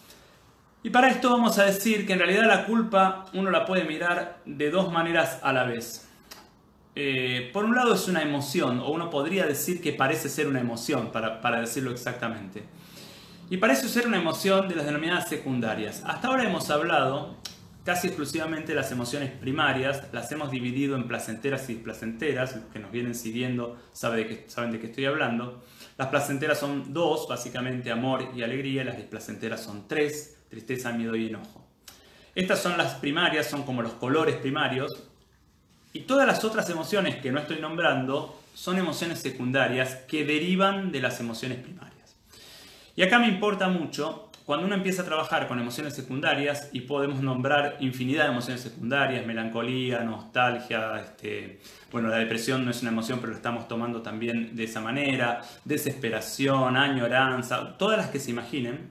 Y 0.84 0.90
para 0.90 1.10
esto 1.10 1.32
vamos 1.32 1.58
a 1.58 1.66
decir 1.66 2.06
que 2.06 2.14
en 2.14 2.20
realidad 2.20 2.46
la 2.46 2.66
culpa 2.66 3.26
uno 3.34 3.50
la 3.50 3.66
puede 3.66 3.86
mirar 3.86 4.40
de 4.46 4.70
dos 4.70 4.92
maneras 4.92 5.40
a 5.42 5.52
la 5.52 5.64
vez. 5.64 6.05
Eh, 6.98 7.50
por 7.52 7.66
un 7.66 7.76
lado 7.76 7.94
es 7.94 8.08
una 8.08 8.22
emoción, 8.22 8.80
o 8.80 8.90
uno 8.90 9.10
podría 9.10 9.46
decir 9.46 9.82
que 9.82 9.92
parece 9.92 10.30
ser 10.30 10.48
una 10.48 10.62
emoción, 10.62 11.12
para, 11.12 11.60
decirlo 11.60 11.92
exactamente. 11.92 12.64
Y 13.50 13.58
parece 13.58 13.90
ser 13.90 14.08
una 14.08 14.18
emoción 14.18 14.70
de 14.70 14.76
las 14.76 14.86
denominadas 14.86 15.28
secundarias. 15.28 16.02
Hasta 16.06 16.30
ahora 16.30 16.46
hemos 16.46 16.70
hablado 16.70 17.36
casi 17.84 18.08
exclusivamente 18.08 18.74
las 18.74 18.92
emociones 18.92 19.30
primarias, 19.30 20.08
las 20.12 20.32
hemos 20.32 20.50
dividido 20.50 20.96
en 20.96 21.08
placenteras 21.08 21.70
y 21.70 21.76
displacenteras, 21.76 22.56
los 22.56 22.66
que 22.66 22.80
nos 22.80 22.92
vienen 22.92 23.14
siguiendo 23.14 23.78
saben 23.92 24.20
de, 24.20 24.28
qué, 24.28 24.46
saben 24.50 24.72
de 24.72 24.80
qué 24.80 24.88
estoy 24.88 25.06
hablando. 25.06 25.64
Las 25.98 26.08
placenteras 26.08 26.58
son 26.60 26.94
dos, 26.94 27.28
básicamente 27.28 27.92
amor 27.92 28.32
y 28.34 28.42
alegría, 28.42 28.84
las 28.86 28.98
displacenteras 28.98 29.62
son 29.62 29.88
tres, 29.88 30.38
tristeza, 30.50 30.94
miedo 30.94 31.16
y 31.16 31.28
enojo. 31.28 31.68
Estas 32.34 32.60
son 32.60 32.78
las 32.78 32.96
primarias, 32.96 33.48
son 33.48 33.64
como 33.64 33.82
los 33.82 33.94
colores 33.94 34.36
primarios, 34.38 35.10
y 35.96 36.02
todas 36.02 36.28
las 36.28 36.44
otras 36.44 36.70
emociones 36.70 37.16
que 37.16 37.32
no 37.32 37.40
estoy 37.40 37.60
nombrando 37.62 38.38
son 38.54 38.78
emociones 38.78 39.20
secundarias 39.20 39.96
que 40.10 40.26
derivan 40.26 40.92
de 40.92 41.00
las 41.00 41.22
emociones 41.22 41.60
primarias. 41.60 42.18
Y 42.98 43.04
acá 43.04 43.18
me 43.18 43.30
importa 43.30 43.70
mucho 43.70 44.30
cuando 44.44 44.66
uno 44.66 44.76
empieza 44.76 45.04
a 45.04 45.06
trabajar 45.06 45.48
con 45.48 45.58
emociones 45.58 45.94
secundarias 45.94 46.70
y 46.74 46.82
podemos 46.82 47.22
nombrar 47.22 47.78
infinidad 47.80 48.26
de 48.26 48.32
emociones 48.32 48.60
secundarias, 48.60 49.26
melancolía, 49.26 50.02
nostalgia, 50.02 51.00
este, 51.00 51.62
bueno, 51.94 52.10
la 52.10 52.18
depresión 52.18 52.66
no 52.66 52.72
es 52.72 52.82
una 52.82 52.92
emoción, 52.92 53.20
pero 53.20 53.32
lo 53.32 53.38
estamos 53.38 53.70
tomando 53.70 54.02
también 54.02 54.54
de 54.54 54.66
esa 54.66 54.82
manera, 54.82 55.44
desesperación, 55.64 56.76
añoranza, 56.76 57.78
todas 57.78 57.98
las 57.98 58.10
que 58.10 58.20
se 58.20 58.32
imaginen. 58.32 58.90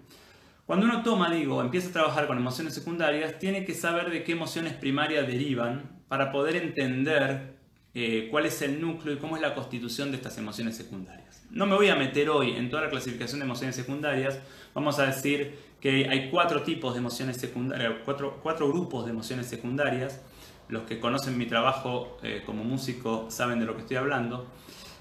Cuando 0.65 0.87
uno 0.87 1.03
toma, 1.03 1.31
digo, 1.31 1.61
empieza 1.61 1.91
a 1.91 1.93
trabajar 1.93 2.27
con 2.27 2.39
emociones 2.39 2.73
secundarias, 2.73 3.39
tiene 3.39 3.67
que 3.67 3.75
saber 3.75 4.11
de 4.11 4.25
qué 4.25 4.33
emociones 4.33 4.73
primarias 4.73 5.27
derivan 5.27 5.94
para 6.15 6.31
poder 6.31 6.55
entender 6.55 7.57
eh, 7.93 8.29
cuál 8.31 8.47
es 8.47 8.63
el 8.63 8.81
núcleo 8.81 9.17
y 9.17 9.19
cómo 9.19 9.35
es 9.35 9.43
la 9.43 9.53
constitución 9.53 10.13
de 10.13 10.19
estas 10.19 10.39
emociones 10.39 10.77
secundarias. 10.77 11.45
No 11.51 11.67
me 11.67 11.75
voy 11.75 11.89
a 11.89 11.97
meter 11.97 12.31
hoy 12.31 12.53
en 12.53 12.71
toda 12.71 12.83
la 12.83 12.89
clasificación 12.89 13.41
de 13.41 13.47
emociones 13.47 13.75
secundarias, 13.75 14.39
vamos 14.75 15.01
a 15.01 15.07
decir 15.07 15.59
que 15.81 16.09
hay 16.09 16.31
cuatro 16.31 16.63
tipos 16.63 16.95
de 16.95 17.01
emociones 17.01 17.37
secundarias, 17.39 17.95
cuatro, 18.05 18.39
cuatro 18.45 18.69
grupos 18.69 19.07
de 19.07 19.11
emociones 19.11 19.47
secundarias. 19.49 20.23
Los 20.69 20.85
que 20.85 21.01
conocen 21.01 21.37
mi 21.37 21.47
trabajo 21.47 22.17
eh, 22.23 22.45
como 22.47 22.63
músico 22.63 23.27
saben 23.29 23.59
de 23.59 23.67
lo 23.67 23.75
que 23.75 23.81
estoy 23.81 23.97
hablando. 23.97 24.47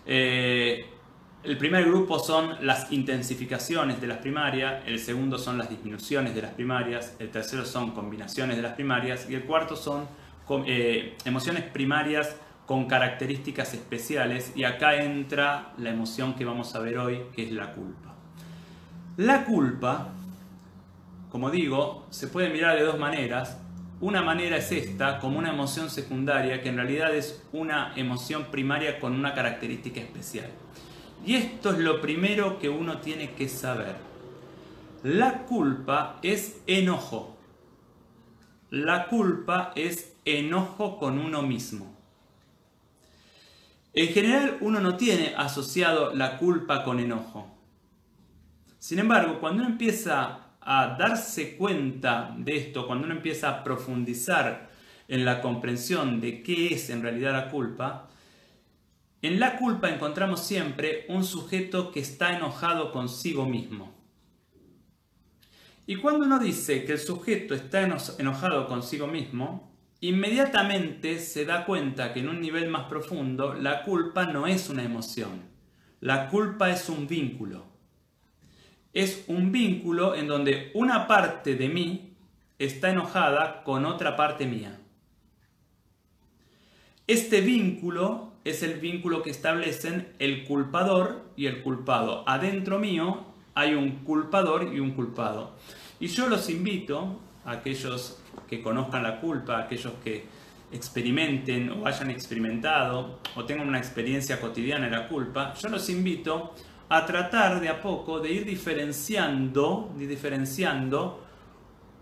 Eh, 0.08 0.84
el 1.44 1.60
primer 1.60 1.86
grupo 1.86 2.18
son 2.18 2.66
las 2.66 2.92
intensificaciones 2.92 4.02
de 4.02 4.08
las 4.08 4.18
primarias, 4.18 4.82
el 4.88 4.98
segundo 4.98 5.38
son 5.38 5.60
las 5.60 5.70
disminuciones 5.70 6.34
de 6.34 6.42
las 6.42 6.54
primarias, 6.54 7.16
el 7.20 7.30
tercero 7.30 7.66
son 7.66 7.92
combinaciones 7.92 8.56
de 8.56 8.64
las 8.64 8.74
primarias 8.74 9.30
y 9.30 9.36
el 9.36 9.44
cuarto 9.44 9.76
son 9.76 10.08
emociones 11.26 11.64
primarias 11.64 12.36
con 12.66 12.86
características 12.86 13.74
especiales 13.74 14.54
y 14.56 14.64
acá 14.64 14.96
entra 15.04 15.74
la 15.78 15.90
emoción 15.90 16.36
que 16.36 16.46
vamos 16.46 16.76
a 16.76 16.80
ver 16.80 16.98
hoy, 16.98 17.24
que 17.36 17.44
es 17.44 17.52
la 17.52 17.74
culpa. 17.74 18.16
La 19.18 19.46
culpa, 19.46 20.10
como 21.30 21.52
digo, 21.52 22.08
se 22.10 22.28
puede 22.28 22.50
mirar 22.50 22.78
de 22.78 22.84
dos 22.84 22.98
maneras. 22.98 23.60
Una 24.02 24.22
manera 24.22 24.58
es 24.58 24.72
esta, 24.72 25.20
como 25.20 25.40
una 25.40 25.52
emoción 25.52 25.90
secundaria, 25.90 26.62
que 26.62 26.70
en 26.70 26.78
realidad 26.78 27.14
es 27.16 27.44
una 27.54 27.94
emoción 27.96 28.46
primaria 28.52 29.00
con 29.00 29.14
una 29.14 29.34
característica 29.34 30.02
especial. 30.02 30.50
Y 31.26 31.36
esto 31.36 31.72
es 31.72 31.80
lo 31.80 32.02
primero 32.02 32.60
que 32.60 32.70
uno 32.70 32.98
tiene 32.98 33.32
que 33.32 33.48
saber. 33.48 33.96
La 35.04 35.44
culpa 35.44 36.20
es 36.22 36.62
enojo. 36.66 37.38
La 38.70 39.08
culpa 39.08 39.72
es 39.76 40.13
enojo 40.26 40.98
con 40.98 41.20
uno 41.20 41.42
mismo. 41.42 41.96
En 43.94 44.08
general 44.08 44.58
uno 44.62 44.80
no 44.80 44.98
tiene 44.98 45.34
asociado 45.38 46.16
la 46.16 46.38
culpa 46.38 46.84
con 46.84 47.00
enojo. 47.00 47.56
Sin 48.80 49.00
embargo, 49.00 49.40
cuando 49.40 49.62
uno 49.62 49.72
empieza 49.72 50.40
a 50.60 50.96
darse 50.98 51.56
cuenta 51.58 52.36
de 52.38 52.58
esto, 52.58 52.88
cuando 52.88 53.06
uno 53.06 53.16
empieza 53.16 53.50
a 53.50 53.64
profundizar 53.64 54.70
en 55.08 55.26
la 55.26 55.42
comprensión 55.42 56.22
de 56.22 56.42
qué 56.42 56.74
es 56.74 56.90
en 56.90 57.02
realidad 57.02 57.34
la 57.34 57.50
culpa, 57.50 58.10
en 59.22 59.40
la 59.40 59.58
culpa 59.58 59.90
encontramos 59.90 60.42
siempre 60.42 61.06
un 61.08 61.24
sujeto 61.24 61.92
que 61.92 62.00
está 62.00 62.36
enojado 62.36 62.92
consigo 62.92 63.46
mismo. 63.46 63.94
Y 65.86 65.98
cuando 65.98 66.26
uno 66.26 66.40
dice 66.40 66.86
que 66.86 66.94
el 66.94 67.00
sujeto 67.00 67.54
está 67.54 67.82
enojado 67.82 68.68
consigo 68.68 69.08
mismo, 69.08 69.73
inmediatamente 70.04 71.18
se 71.18 71.46
da 71.46 71.66
cuenta 71.66 72.12
que 72.12 72.20
en 72.20 72.28
un 72.28 72.42
nivel 72.42 72.68
más 72.70 72.88
profundo 72.88 73.54
la 73.54 73.84
culpa 73.84 74.26
no 74.26 74.48
es 74.48 74.70
una 74.70 74.84
emoción, 74.84 75.44
la 76.02 76.28
culpa 76.28 76.70
es 76.70 76.90
un 76.90 77.08
vínculo. 77.08 77.64
Es 78.92 79.24
un 79.28 79.54
vínculo 79.54 80.14
en 80.14 80.28
donde 80.28 80.72
una 80.74 81.08
parte 81.08 81.56
de 81.56 81.70
mí 81.70 82.16
está 82.60 82.90
enojada 82.90 83.64
con 83.64 83.86
otra 83.86 84.18
parte 84.18 84.46
mía. 84.46 84.78
Este 87.08 87.40
vínculo 87.40 88.34
es 88.44 88.62
el 88.62 88.82
vínculo 88.82 89.24
que 89.24 89.30
establecen 89.30 90.14
el 90.20 90.44
culpador 90.44 91.24
y 91.38 91.46
el 91.46 91.64
culpado. 91.64 92.28
Adentro 92.28 92.78
mío 92.78 93.26
hay 93.56 93.74
un 93.74 94.04
culpador 94.04 94.74
y 94.74 94.82
un 94.82 94.92
culpado. 94.92 95.56
Y 96.02 96.08
yo 96.08 96.28
los 96.28 96.50
invito 96.50 97.22
aquellos 97.46 98.23
que 98.48 98.62
conozcan 98.62 99.04
la 99.04 99.20
culpa, 99.20 99.60
aquellos 99.60 99.94
que 100.04 100.26
experimenten 100.72 101.70
o 101.70 101.86
hayan 101.86 102.10
experimentado 102.10 103.20
o 103.36 103.46
tengan 103.46 103.68
una 103.68 103.78
experiencia 103.78 104.42
cotidiana 104.42 104.86
de 104.86 104.92
la 104.92 105.08
culpa, 105.08 105.54
yo 105.54 105.70
los 105.70 105.90
invito 105.90 106.54
a 106.90 107.06
tratar 107.06 107.60
de 107.60 107.70
a 107.70 107.82
poco 107.82 108.20
de 108.20 108.32
ir 108.32 108.46
diferenciando, 108.46 109.94
diferenciando 109.98 111.24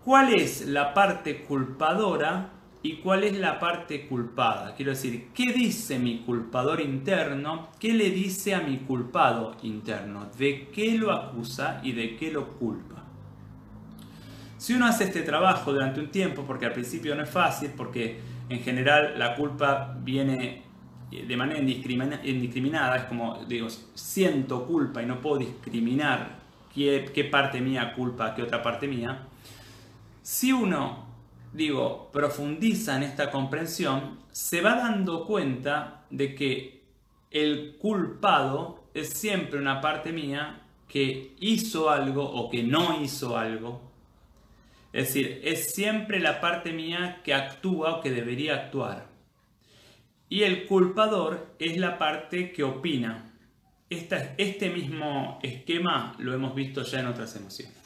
cuál 0.04 0.34
es 0.34 0.66
la 0.66 0.92
parte 0.92 1.42
culpadora 1.42 2.50
y 2.82 2.96
cuál 2.96 3.24
es 3.24 3.38
la 3.38 3.60
parte 3.60 4.06
culpada. 4.08 4.74
Quiero 4.74 4.90
decir, 4.90 5.28
¿qué 5.32 5.52
dice 5.52 5.98
mi 5.98 6.20
culpador 6.22 6.80
interno? 6.80 7.68
¿Qué 7.78 7.92
le 7.92 8.10
dice 8.10 8.54
a 8.54 8.60
mi 8.60 8.78
culpado 8.78 9.56
interno? 9.62 10.28
¿De 10.36 10.68
qué 10.68 10.98
lo 10.98 11.12
acusa 11.12 11.80
y 11.84 11.92
de 11.92 12.16
qué 12.16 12.32
lo 12.32 12.48
culpa? 12.58 12.91
Si 14.62 14.74
uno 14.74 14.86
hace 14.86 15.02
este 15.02 15.22
trabajo 15.22 15.72
durante 15.72 15.98
un 15.98 16.12
tiempo, 16.12 16.44
porque 16.46 16.66
al 16.66 16.72
principio 16.72 17.16
no 17.16 17.24
es 17.24 17.28
fácil, 17.28 17.72
porque 17.76 18.20
en 18.48 18.60
general 18.60 19.18
la 19.18 19.34
culpa 19.34 19.92
viene 19.98 20.62
de 21.10 21.36
manera 21.36 21.58
indiscriminada, 21.58 22.96
es 22.96 23.04
como, 23.06 23.44
digo, 23.48 23.66
siento 23.94 24.64
culpa 24.64 25.02
y 25.02 25.06
no 25.06 25.20
puedo 25.20 25.38
discriminar 25.38 26.38
qué, 26.72 27.28
parte 27.28 27.60
mía 27.60 27.92
culpa, 27.92 28.36
qué 28.36 28.42
otra 28.44 28.62
parte 28.62 28.86
mía. 28.86 29.26
Si 30.22 30.52
uno, 30.52 31.06
digo, 31.52 32.08
profundiza 32.12 32.96
en 32.96 33.02
esta 33.02 33.32
comprensión, 33.32 34.20
se 34.30 34.60
va 34.60 34.76
dando 34.76 35.26
cuenta 35.26 36.04
de 36.08 36.36
que 36.36 36.84
el 37.32 37.78
culpado 37.78 38.84
es 38.94 39.08
siempre 39.08 39.58
una 39.58 39.80
parte 39.80 40.12
mía 40.12 40.60
que 40.86 41.34
hizo 41.40 41.90
algo 41.90 42.22
o 42.22 42.48
que 42.48 42.62
no 42.62 43.02
hizo 43.02 43.36
algo 43.36 43.90
es 44.92 45.06
decir, 45.06 45.40
es 45.42 45.72
siempre 45.72 46.20
la 46.20 46.40
parte 46.40 46.72
mía 46.72 47.20
que 47.24 47.32
actúa 47.32 47.96
o 47.96 48.00
que 48.00 48.10
debería 48.10 48.54
actuar. 48.56 49.08
Y 50.28 50.42
el 50.42 50.66
culpador 50.66 51.54
es 51.58 51.76
la 51.78 51.98
parte 51.98 52.52
que 52.52 52.62
opina. 52.62 53.28
este 53.88 54.70
mismo 54.70 55.38
esquema 55.42 56.14
lo 56.18 56.32
hemos 56.32 56.54
visto 56.54 56.82
ya 56.82 57.00
en 57.00 57.06
otras 57.06 57.36
emociones. 57.36 57.76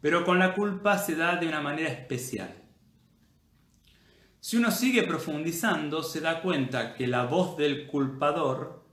Pero 0.00 0.24
con 0.24 0.38
la 0.38 0.54
culpa 0.54 0.98
se 0.98 1.16
da 1.16 1.36
de 1.36 1.46
una 1.46 1.60
manera 1.60 1.88
especial. 1.88 2.54
Si 4.40 4.56
uno 4.56 4.70
sigue 4.70 5.04
profundizando, 5.04 6.02
se 6.02 6.20
da 6.20 6.42
cuenta 6.42 6.94
que 6.94 7.06
la 7.06 7.24
voz 7.24 7.56
del 7.56 7.86
culpador 7.86 8.84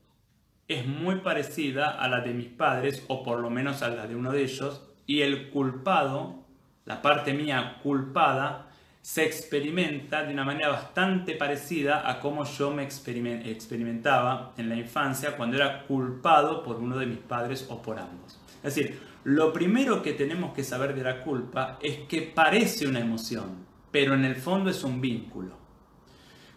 es 0.68 0.88
muy 0.88 1.20
parecida 1.20 1.90
a 1.90 2.08
la 2.08 2.22
de 2.22 2.34
mis 2.34 2.48
padres, 2.48 3.04
o 3.08 3.24
por 3.24 3.40
lo 3.40 3.50
menos 3.50 3.82
a 3.82 3.90
la 3.90 4.08
de 4.08 4.16
uno 4.16 4.32
de 4.32 4.44
ellos, 4.44 4.88
y 5.06 5.22
el 5.22 5.50
culpado 5.50 6.41
la 6.86 7.02
parte 7.02 7.34
mía 7.34 7.80
culpada, 7.84 8.68
se 9.02 9.24
experimenta 9.24 10.24
de 10.24 10.34
una 10.34 10.46
manera 10.46 10.70
bastante 10.70 11.36
parecida 11.36 12.08
a 12.10 12.20
cómo 12.20 12.44
yo 12.46 12.72
me 12.72 12.84
experimentaba 12.84 14.54
en 14.58 14.70
la 14.70 14.76
infancia 14.76 15.36
cuando 15.36 15.58
era 15.58 15.86
culpado 15.88 16.64
por 16.64 16.78
uno 16.78 16.98
de 16.98 17.08
mis 17.08 17.18
padres 17.18 17.66
o 17.70 17.82
por 17.82 17.98
ambos. 17.98 18.40
Es 18.64 18.76
decir, 18.76 19.00
lo 19.24 19.54
primero 19.54 20.04
que 20.04 20.14
tenemos 20.14 20.54
que 20.54 20.64
saber 20.64 20.94
de 20.94 21.04
la 21.04 21.24
culpa 21.24 21.80
es 21.82 22.00
que 22.08 22.22
parece 22.22 22.88
una 22.88 23.00
emoción, 23.00 23.66
pero 23.92 24.14
en 24.14 24.24
el 24.24 24.36
fondo 24.36 24.70
es 24.70 24.84
un 24.84 25.02
vínculo. 25.02 25.56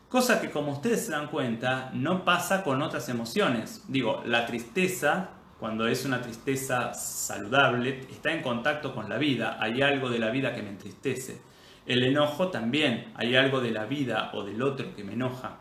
Cosa 0.08 0.40
que 0.40 0.50
como 0.50 0.72
ustedes 0.72 1.06
se 1.06 1.12
dan 1.12 1.28
cuenta 1.28 1.90
no 1.94 2.24
pasa 2.24 2.62
con 2.62 2.82
otras 2.82 3.08
emociones. 3.08 3.84
Digo, 3.88 4.22
la 4.26 4.46
tristeza 4.46 5.30
cuando 5.64 5.86
es 5.86 6.04
una 6.04 6.20
tristeza 6.20 6.92
saludable, 6.92 8.00
está 8.10 8.34
en 8.34 8.42
contacto 8.42 8.94
con 8.94 9.08
la 9.08 9.16
vida, 9.16 9.56
hay 9.58 9.80
algo 9.80 10.10
de 10.10 10.18
la 10.18 10.28
vida 10.28 10.54
que 10.54 10.62
me 10.62 10.68
entristece. 10.68 11.40
El 11.86 12.02
enojo 12.02 12.48
también, 12.48 13.06
hay 13.14 13.34
algo 13.34 13.62
de 13.62 13.70
la 13.70 13.86
vida 13.86 14.30
o 14.34 14.44
del 14.44 14.60
otro 14.60 14.94
que 14.94 15.04
me 15.04 15.14
enoja. 15.14 15.60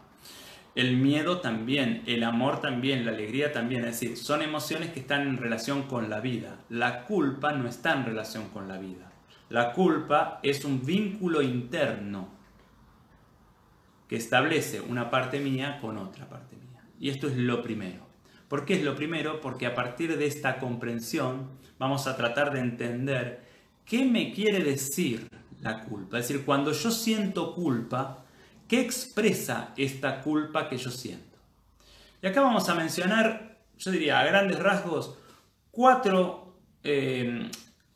El 0.75 0.97
miedo 0.97 1.39
también, 1.39 2.03
el 2.05 2.25
amor 2.25 2.59
también, 2.59 3.05
la 3.05 3.11
alegría 3.11 3.53
también, 3.53 3.85
es 3.85 4.01
decir, 4.01 4.17
son 4.17 4.41
emociones 4.41 4.89
que 4.89 4.99
están 4.99 5.21
en 5.21 5.37
relación 5.37 5.83
con 5.83 6.09
la 6.09 6.19
vida. 6.19 6.57
La 6.67 7.05
culpa 7.05 7.53
no 7.53 7.69
está 7.69 7.93
en 7.93 8.03
relación 8.03 8.49
con 8.49 8.67
la 8.67 8.79
vida. 8.79 9.09
La 9.47 9.71
culpa 9.71 10.41
es 10.43 10.65
un 10.65 10.85
vínculo 10.85 11.41
interno 11.41 12.27
que 14.09 14.17
establece 14.17 14.81
una 14.81 15.09
parte 15.09 15.39
mía 15.39 15.77
con 15.79 15.97
otra 15.97 16.27
parte 16.27 16.57
mía. 16.57 16.83
Y 16.99 17.09
esto 17.09 17.27
es 17.29 17.37
lo 17.37 17.63
primero. 17.63 18.02
¿Por 18.53 18.65
qué 18.65 18.75
es 18.75 18.83
lo 18.83 18.95
primero? 18.95 19.41
Porque 19.41 19.65
a 19.65 19.73
partir 19.73 20.15
de 20.15 20.27
esta 20.27 20.59
comprensión 20.59 21.49
vamos 21.79 22.05
a 22.05 22.15
tratar 22.15 22.53
de 22.53 22.59
entender 22.59 23.41
qué 23.83 24.05
me 24.05 24.31
quiere 24.31 24.63
decir 24.63 25.27
la 25.59 25.79
culpa. 25.79 26.19
Es 26.19 26.27
decir, 26.27 26.45
cuando 26.45 26.71
yo 26.71 26.91
siento 26.91 27.55
culpa, 27.55 28.23
¿qué 28.67 28.79
expresa 28.79 29.73
esta 29.75 30.21
culpa 30.21 30.69
que 30.69 30.77
yo 30.77 30.91
siento? 30.91 31.39
Y 32.21 32.27
acá 32.27 32.41
vamos 32.41 32.69
a 32.69 32.75
mencionar, 32.75 33.57
yo 33.79 33.89
diría 33.89 34.19
a 34.19 34.25
grandes 34.25 34.59
rasgos, 34.59 35.17
cuatro, 35.71 36.59
eh, 36.83 37.49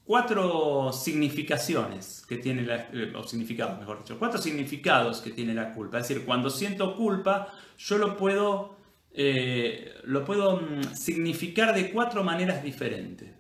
cuatro 0.06 0.92
significaciones 0.92 2.26
que 2.28 2.38
tiene 2.38 2.64
la, 2.64 2.90
eh, 2.94 3.14
o 3.16 3.22
significados, 3.22 3.78
mejor 3.78 4.00
dicho, 4.00 4.18
cuatro 4.18 4.42
significados 4.42 5.22
que 5.22 5.30
tiene 5.30 5.54
la 5.54 5.76
culpa. 5.76 6.00
Es 6.00 6.08
decir, 6.08 6.26
cuando 6.26 6.50
siento 6.50 6.96
culpa, 6.96 7.54
yo 7.78 8.00
lo 8.00 8.18
puedo, 8.18 8.76
eh, 9.20 9.96
lo 10.04 10.24
puedo 10.24 10.62
mm, 10.62 10.94
significar 10.94 11.74
de 11.74 11.90
cuatro 11.92 12.24
maneras 12.24 12.62
diferentes. 12.62 13.34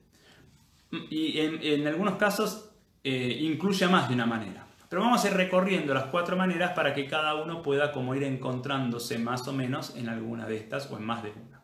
Y 1.11 1.37
en, 1.39 1.85
algunos 1.85 2.15
casos 2.15 2.71
eh, 3.03 3.37
incluye 3.41 3.87
más 3.87 4.07
de 4.07 4.15
una 4.15 4.25
manera. 4.25 4.65
Pero 4.89 5.03
vamos 5.03 5.23
a 5.23 5.27
ir 5.27 5.35
recorriendo 5.35 5.93
las 5.93 6.05
cuatro 6.05 6.35
maneras 6.35 6.71
para 6.71 6.95
que 6.95 7.05
cada 7.05 7.35
uno 7.35 7.61
pueda 7.61 7.91
como 7.91 8.15
ir 8.15 8.23
encontrándose 8.23 9.19
más 9.19 9.47
o 9.47 9.53
menos 9.53 9.95
en 9.95 10.09
alguna 10.09 10.47
de 10.47 10.57
estas 10.57 10.89
o 10.89 10.97
en 10.97 11.05
más 11.05 11.21
de 11.21 11.31
una. 11.31 11.61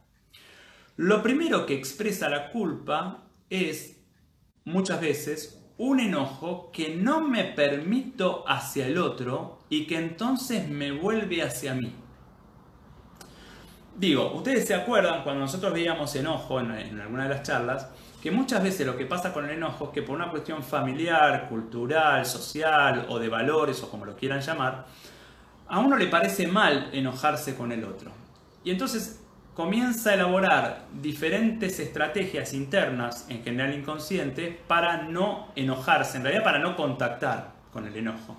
Lo 0.97 1.23
primero 1.23 1.65
que 1.65 1.73
expresa 1.73 2.29
la 2.29 2.51
culpa 2.51 3.23
es 3.49 3.99
muchas 4.65 5.01
veces 5.01 5.59
un 5.77 5.99
enojo 5.99 6.69
que 6.71 6.95
no 6.95 7.27
me 7.27 7.45
permito 7.45 8.43
hacia 8.47 8.85
el 8.85 8.99
otro 8.99 9.61
y 9.69 9.87
que 9.87 9.97
entonces 9.97 10.69
me 10.69 10.91
vuelve 10.91 11.41
hacia 11.41 11.73
mí. 11.73 12.02
Digo, 13.95 14.31
ustedes 14.33 14.65
se 14.65 14.73
acuerdan 14.73 15.23
cuando 15.23 15.41
nosotros 15.41 15.71
veíamos 15.71 16.15
enojo 16.15 16.59
en, 16.59 16.99
alguna 16.99 17.23
de 17.23 17.29
las 17.29 17.43
charlas, 17.43 17.87
que 18.21 18.31
muchas 18.31 18.63
veces 18.63 18.87
lo 18.87 18.97
que 18.97 19.05
pasa 19.05 19.31
con 19.31 19.45
el 19.45 19.51
enojo 19.51 19.85
es 19.85 19.91
que 19.91 20.01
por 20.01 20.15
una 20.15 20.31
cuestión 20.31 20.63
familiar, 20.63 21.47
cultural, 21.47 22.25
social 22.25 23.05
o 23.09 23.19
de 23.19 23.29
valores 23.29 23.83
o 23.83 23.91
como 23.91 24.05
lo 24.05 24.15
quieran 24.15 24.41
llamar, 24.41 24.85
a 25.67 25.79
uno 25.79 25.95
le 25.95 26.07
parece 26.07 26.47
mal 26.47 26.89
enojarse 26.91 27.55
con 27.55 27.71
el 27.71 27.83
otro. 27.83 28.11
Y 28.63 28.71
entonces 28.71 29.21
comienza 29.53 30.09
a 30.09 30.13
elaborar 30.15 30.85
diferentes 30.99 31.79
estrategias 31.79 32.53
internas, 32.53 33.27
en 33.29 33.43
general 33.43 33.73
inconsciente, 33.77 34.59
para 34.67 35.03
no 35.03 35.49
enojarse, 35.55 36.17
en 36.17 36.23
realidad 36.23 36.43
para 36.43 36.59
no 36.59 36.75
contactar 36.75 37.51
con 37.71 37.85
el 37.85 37.95
enojo. 37.95 38.37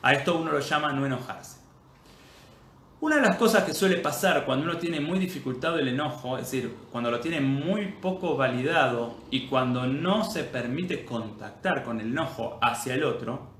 A 0.00 0.14
esto 0.14 0.38
uno 0.38 0.52
lo 0.52 0.60
llama 0.60 0.92
no 0.92 1.04
enojarse. 1.04 1.57
Una 3.00 3.14
de 3.14 3.22
las 3.22 3.36
cosas 3.36 3.62
que 3.62 3.74
suele 3.74 3.98
pasar 3.98 4.44
cuando 4.44 4.64
uno 4.64 4.76
tiene 4.76 4.98
muy 4.98 5.20
dificultado 5.20 5.78
el 5.78 5.86
enojo, 5.86 6.36
es 6.36 6.50
decir, 6.50 6.74
cuando 6.90 7.12
lo 7.12 7.20
tiene 7.20 7.40
muy 7.40 7.86
poco 8.02 8.36
validado 8.36 9.18
y 9.30 9.46
cuando 9.46 9.86
no 9.86 10.24
se 10.24 10.42
permite 10.42 11.04
contactar 11.04 11.84
con 11.84 12.00
el 12.00 12.08
enojo 12.08 12.58
hacia 12.60 12.94
el 12.94 13.04
otro, 13.04 13.52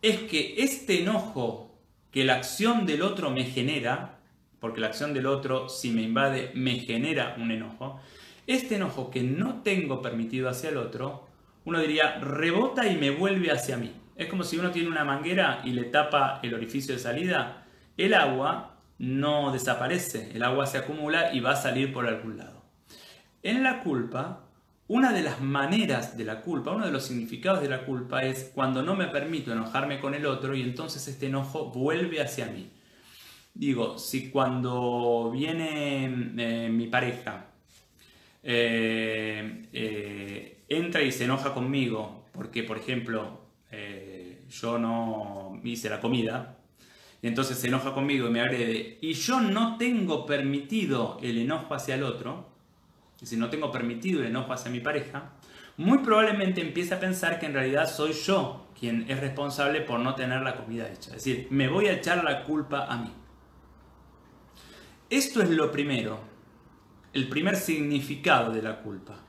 es 0.00 0.20
que 0.20 0.54
este 0.58 1.02
enojo 1.02 1.74
que 2.12 2.22
la 2.22 2.36
acción 2.36 2.86
del 2.86 3.02
otro 3.02 3.30
me 3.30 3.46
genera, 3.46 4.20
porque 4.60 4.80
la 4.80 4.86
acción 4.86 5.12
del 5.12 5.26
otro, 5.26 5.68
si 5.68 5.90
me 5.90 6.02
invade, 6.02 6.52
me 6.54 6.78
genera 6.78 7.34
un 7.36 7.50
enojo, 7.50 8.00
este 8.46 8.76
enojo 8.76 9.10
que 9.10 9.24
no 9.24 9.62
tengo 9.62 10.00
permitido 10.02 10.48
hacia 10.48 10.70
el 10.70 10.76
otro, 10.76 11.26
uno 11.64 11.80
diría, 11.80 12.20
rebota 12.20 12.86
y 12.86 12.96
me 12.96 13.10
vuelve 13.10 13.50
hacia 13.50 13.76
mí. 13.76 13.92
Es 14.14 14.28
como 14.28 14.44
si 14.44 14.56
uno 14.56 14.70
tiene 14.70 14.88
una 14.88 15.04
manguera 15.04 15.62
y 15.64 15.70
le 15.70 15.82
tapa 15.84 16.38
el 16.44 16.54
orificio 16.54 16.94
de 16.94 17.00
salida, 17.00 17.63
el 17.96 18.14
agua 18.14 18.76
no 18.98 19.52
desaparece, 19.52 20.30
el 20.34 20.42
agua 20.42 20.66
se 20.66 20.78
acumula 20.78 21.32
y 21.32 21.40
va 21.40 21.52
a 21.52 21.56
salir 21.56 21.92
por 21.92 22.06
algún 22.06 22.38
lado. 22.38 22.62
En 23.42 23.62
la 23.62 23.80
culpa, 23.80 24.44
una 24.86 25.12
de 25.12 25.22
las 25.22 25.40
maneras 25.40 26.16
de 26.16 26.24
la 26.24 26.42
culpa, 26.42 26.72
uno 26.72 26.86
de 26.86 26.92
los 26.92 27.04
significados 27.04 27.60
de 27.62 27.68
la 27.68 27.84
culpa 27.84 28.24
es 28.24 28.50
cuando 28.54 28.82
no 28.82 28.94
me 28.94 29.06
permito 29.08 29.52
enojarme 29.52 30.00
con 30.00 30.14
el 30.14 30.26
otro 30.26 30.54
y 30.54 30.62
entonces 30.62 31.06
este 31.08 31.26
enojo 31.26 31.70
vuelve 31.70 32.20
hacia 32.20 32.46
mí. 32.46 32.70
Digo, 33.54 33.98
si 33.98 34.30
cuando 34.30 35.30
viene 35.32 36.06
eh, 36.36 36.68
mi 36.70 36.86
pareja 36.88 37.46
eh, 38.42 39.68
eh, 39.72 40.64
entra 40.68 41.02
y 41.02 41.12
se 41.12 41.24
enoja 41.24 41.54
conmigo 41.54 42.26
porque, 42.32 42.62
por 42.62 42.78
ejemplo, 42.78 43.42
yo 44.48 44.78
no 44.78 45.60
hice 45.64 45.90
la 45.90 46.00
comida, 46.00 46.58
entonces 47.26 47.58
se 47.58 47.68
enoja 47.68 47.94
conmigo 47.94 48.26
y 48.26 48.30
me 48.30 48.40
agrede, 48.40 48.98
y 49.00 49.14
yo 49.14 49.40
no 49.40 49.76
tengo 49.76 50.26
permitido 50.26 51.18
el 51.22 51.38
enojo 51.38 51.74
hacia 51.74 51.94
el 51.94 52.02
otro, 52.02 52.54
si 53.22 53.36
no 53.36 53.48
tengo 53.48 53.70
permitido 53.70 54.20
el 54.20 54.26
enojo 54.26 54.52
hacia 54.52 54.70
mi 54.70 54.80
pareja, 54.80 55.32
muy 55.76 55.98
probablemente 55.98 56.60
empiece 56.60 56.94
a 56.94 57.00
pensar 57.00 57.38
que 57.38 57.46
en 57.46 57.54
realidad 57.54 57.90
soy 57.90 58.12
yo 58.12 58.66
quien 58.78 59.10
es 59.10 59.18
responsable 59.20 59.80
por 59.80 60.00
no 60.00 60.14
tener 60.14 60.42
la 60.42 60.56
comida 60.56 60.88
hecha. 60.88 61.10
Es 61.10 61.24
decir, 61.24 61.48
me 61.50 61.68
voy 61.68 61.86
a 61.86 61.94
echar 61.94 62.22
la 62.22 62.44
culpa 62.44 62.86
a 62.86 62.96
mí. 62.96 63.12
Esto 65.10 65.42
es 65.42 65.50
lo 65.50 65.70
primero, 65.70 66.20
el 67.12 67.28
primer 67.28 67.56
significado 67.56 68.52
de 68.52 68.62
la 68.62 68.80
culpa. 68.80 69.23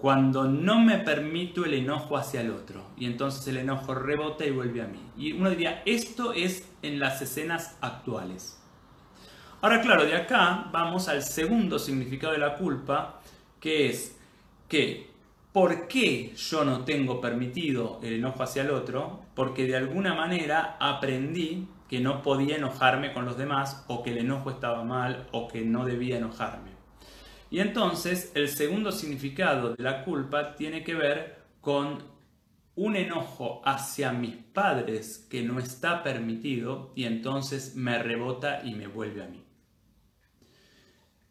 Cuando 0.00 0.44
no 0.44 0.80
me 0.80 0.98
permito 0.98 1.64
el 1.66 1.74
enojo 1.74 2.16
hacia 2.16 2.40
el 2.40 2.50
otro 2.50 2.82
y 2.96 3.04
entonces 3.04 3.46
el 3.48 3.58
enojo 3.58 3.94
rebota 3.94 4.46
y 4.46 4.50
vuelve 4.50 4.80
a 4.80 4.86
mí. 4.86 5.00
Y 5.18 5.32
uno 5.32 5.50
diría, 5.50 5.82
esto 5.84 6.32
es 6.32 6.66
en 6.80 6.98
las 6.98 7.20
escenas 7.20 7.76
actuales. 7.82 8.58
Ahora 9.60 9.82
claro, 9.82 10.06
de 10.06 10.16
acá 10.16 10.68
vamos 10.72 11.08
al 11.08 11.22
segundo 11.22 11.78
significado 11.78 12.32
de 12.32 12.38
la 12.38 12.54
culpa, 12.54 13.20
que 13.60 13.90
es 13.90 14.16
que 14.68 15.10
¿por 15.52 15.86
qué 15.86 16.32
yo 16.34 16.64
no 16.64 16.84
tengo 16.84 17.20
permitido 17.20 18.00
el 18.02 18.14
enojo 18.14 18.42
hacia 18.42 18.62
el 18.62 18.70
otro? 18.70 19.20
Porque 19.34 19.66
de 19.66 19.76
alguna 19.76 20.14
manera 20.14 20.78
aprendí 20.80 21.68
que 21.90 22.00
no 22.00 22.22
podía 22.22 22.56
enojarme 22.56 23.12
con 23.12 23.26
los 23.26 23.36
demás 23.36 23.84
o 23.86 24.02
que 24.02 24.12
el 24.12 24.18
enojo 24.18 24.48
estaba 24.50 24.82
mal 24.82 25.26
o 25.32 25.46
que 25.46 25.60
no 25.60 25.84
debía 25.84 26.16
enojarme. 26.16 26.79
Y 27.50 27.60
entonces 27.60 28.32
el 28.34 28.48
segundo 28.48 28.92
significado 28.92 29.74
de 29.74 29.82
la 29.82 30.04
culpa 30.04 30.54
tiene 30.54 30.84
que 30.84 30.94
ver 30.94 31.42
con 31.60 31.98
un 32.76 32.96
enojo 32.96 33.60
hacia 33.64 34.12
mis 34.12 34.36
padres 34.36 35.26
que 35.28 35.42
no 35.42 35.58
está 35.58 36.02
permitido 36.02 36.92
y 36.94 37.04
entonces 37.04 37.74
me 37.74 37.98
rebota 38.02 38.62
y 38.64 38.74
me 38.74 38.86
vuelve 38.86 39.22
a 39.22 39.28
mí. 39.28 39.44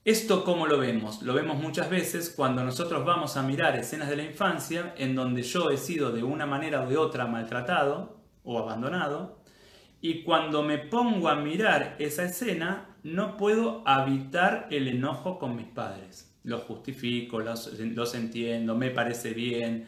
Esto 0.05 0.43
cómo 0.43 0.67
lo 0.67 0.77
vemos? 0.77 1.21
Lo 1.21 1.33
vemos 1.33 1.57
muchas 1.57 1.89
veces 1.89 2.33
cuando 2.35 2.63
nosotros 2.63 3.05
vamos 3.05 3.37
a 3.37 3.43
mirar 3.43 3.75
escenas 3.77 4.09
de 4.09 4.15
la 4.15 4.23
infancia 4.23 4.93
en 4.97 5.15
donde 5.15 5.43
yo 5.43 5.69
he 5.69 5.77
sido 5.77 6.11
de 6.11 6.23
una 6.23 6.45
manera 6.45 6.83
o 6.83 6.89
de 6.89 6.97
otra 6.97 7.27
maltratado 7.27 8.21
o 8.43 8.59
abandonado 8.59 9.39
y 10.01 10.23
cuando 10.23 10.63
me 10.63 10.77
pongo 10.77 11.29
a 11.29 11.35
mirar 11.35 11.95
esa 11.99 12.23
escena, 12.23 12.88
no 13.03 13.37
puedo 13.37 13.83
evitar 13.85 14.67
el 14.71 14.87
enojo 14.87 15.39
con 15.39 15.55
mis 15.55 15.67
padres. 15.67 16.35
Los 16.43 16.63
justifico, 16.63 17.39
los, 17.39 17.77
los 17.79 18.15
entiendo, 18.15 18.75
me 18.75 18.89
parece 18.89 19.33
bien, 19.33 19.87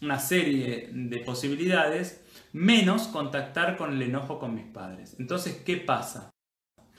una 0.00 0.18
serie 0.18 0.90
de 0.92 1.18
posibilidades, 1.18 2.24
menos 2.52 3.08
contactar 3.08 3.76
con 3.76 3.92
el 3.92 4.02
enojo 4.02 4.38
con 4.38 4.54
mis 4.54 4.66
padres. 4.66 5.16
Entonces, 5.18 5.62
¿qué 5.64 5.76
pasa? 5.76 6.30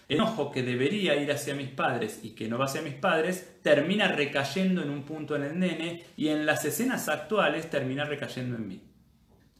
El 0.07 0.17
enojo 0.17 0.51
que 0.51 0.61
debería 0.63 1.15
ir 1.15 1.31
hacia 1.31 1.55
mis 1.55 1.69
padres 1.69 2.19
y 2.23 2.31
que 2.31 2.47
no 2.47 2.57
va 2.57 2.65
hacia 2.65 2.81
mis 2.81 2.93
padres 2.93 3.59
termina 3.63 4.07
recayendo 4.07 4.83
en 4.83 4.89
un 4.89 5.03
punto 5.03 5.35
en 5.35 5.43
el 5.43 5.59
nene 5.59 6.03
y 6.15 6.27
en 6.27 6.45
las 6.45 6.63
escenas 6.65 7.09
actuales 7.09 7.69
termina 7.69 8.05
recayendo 8.05 8.55
en 8.55 8.67
mí. 8.67 8.83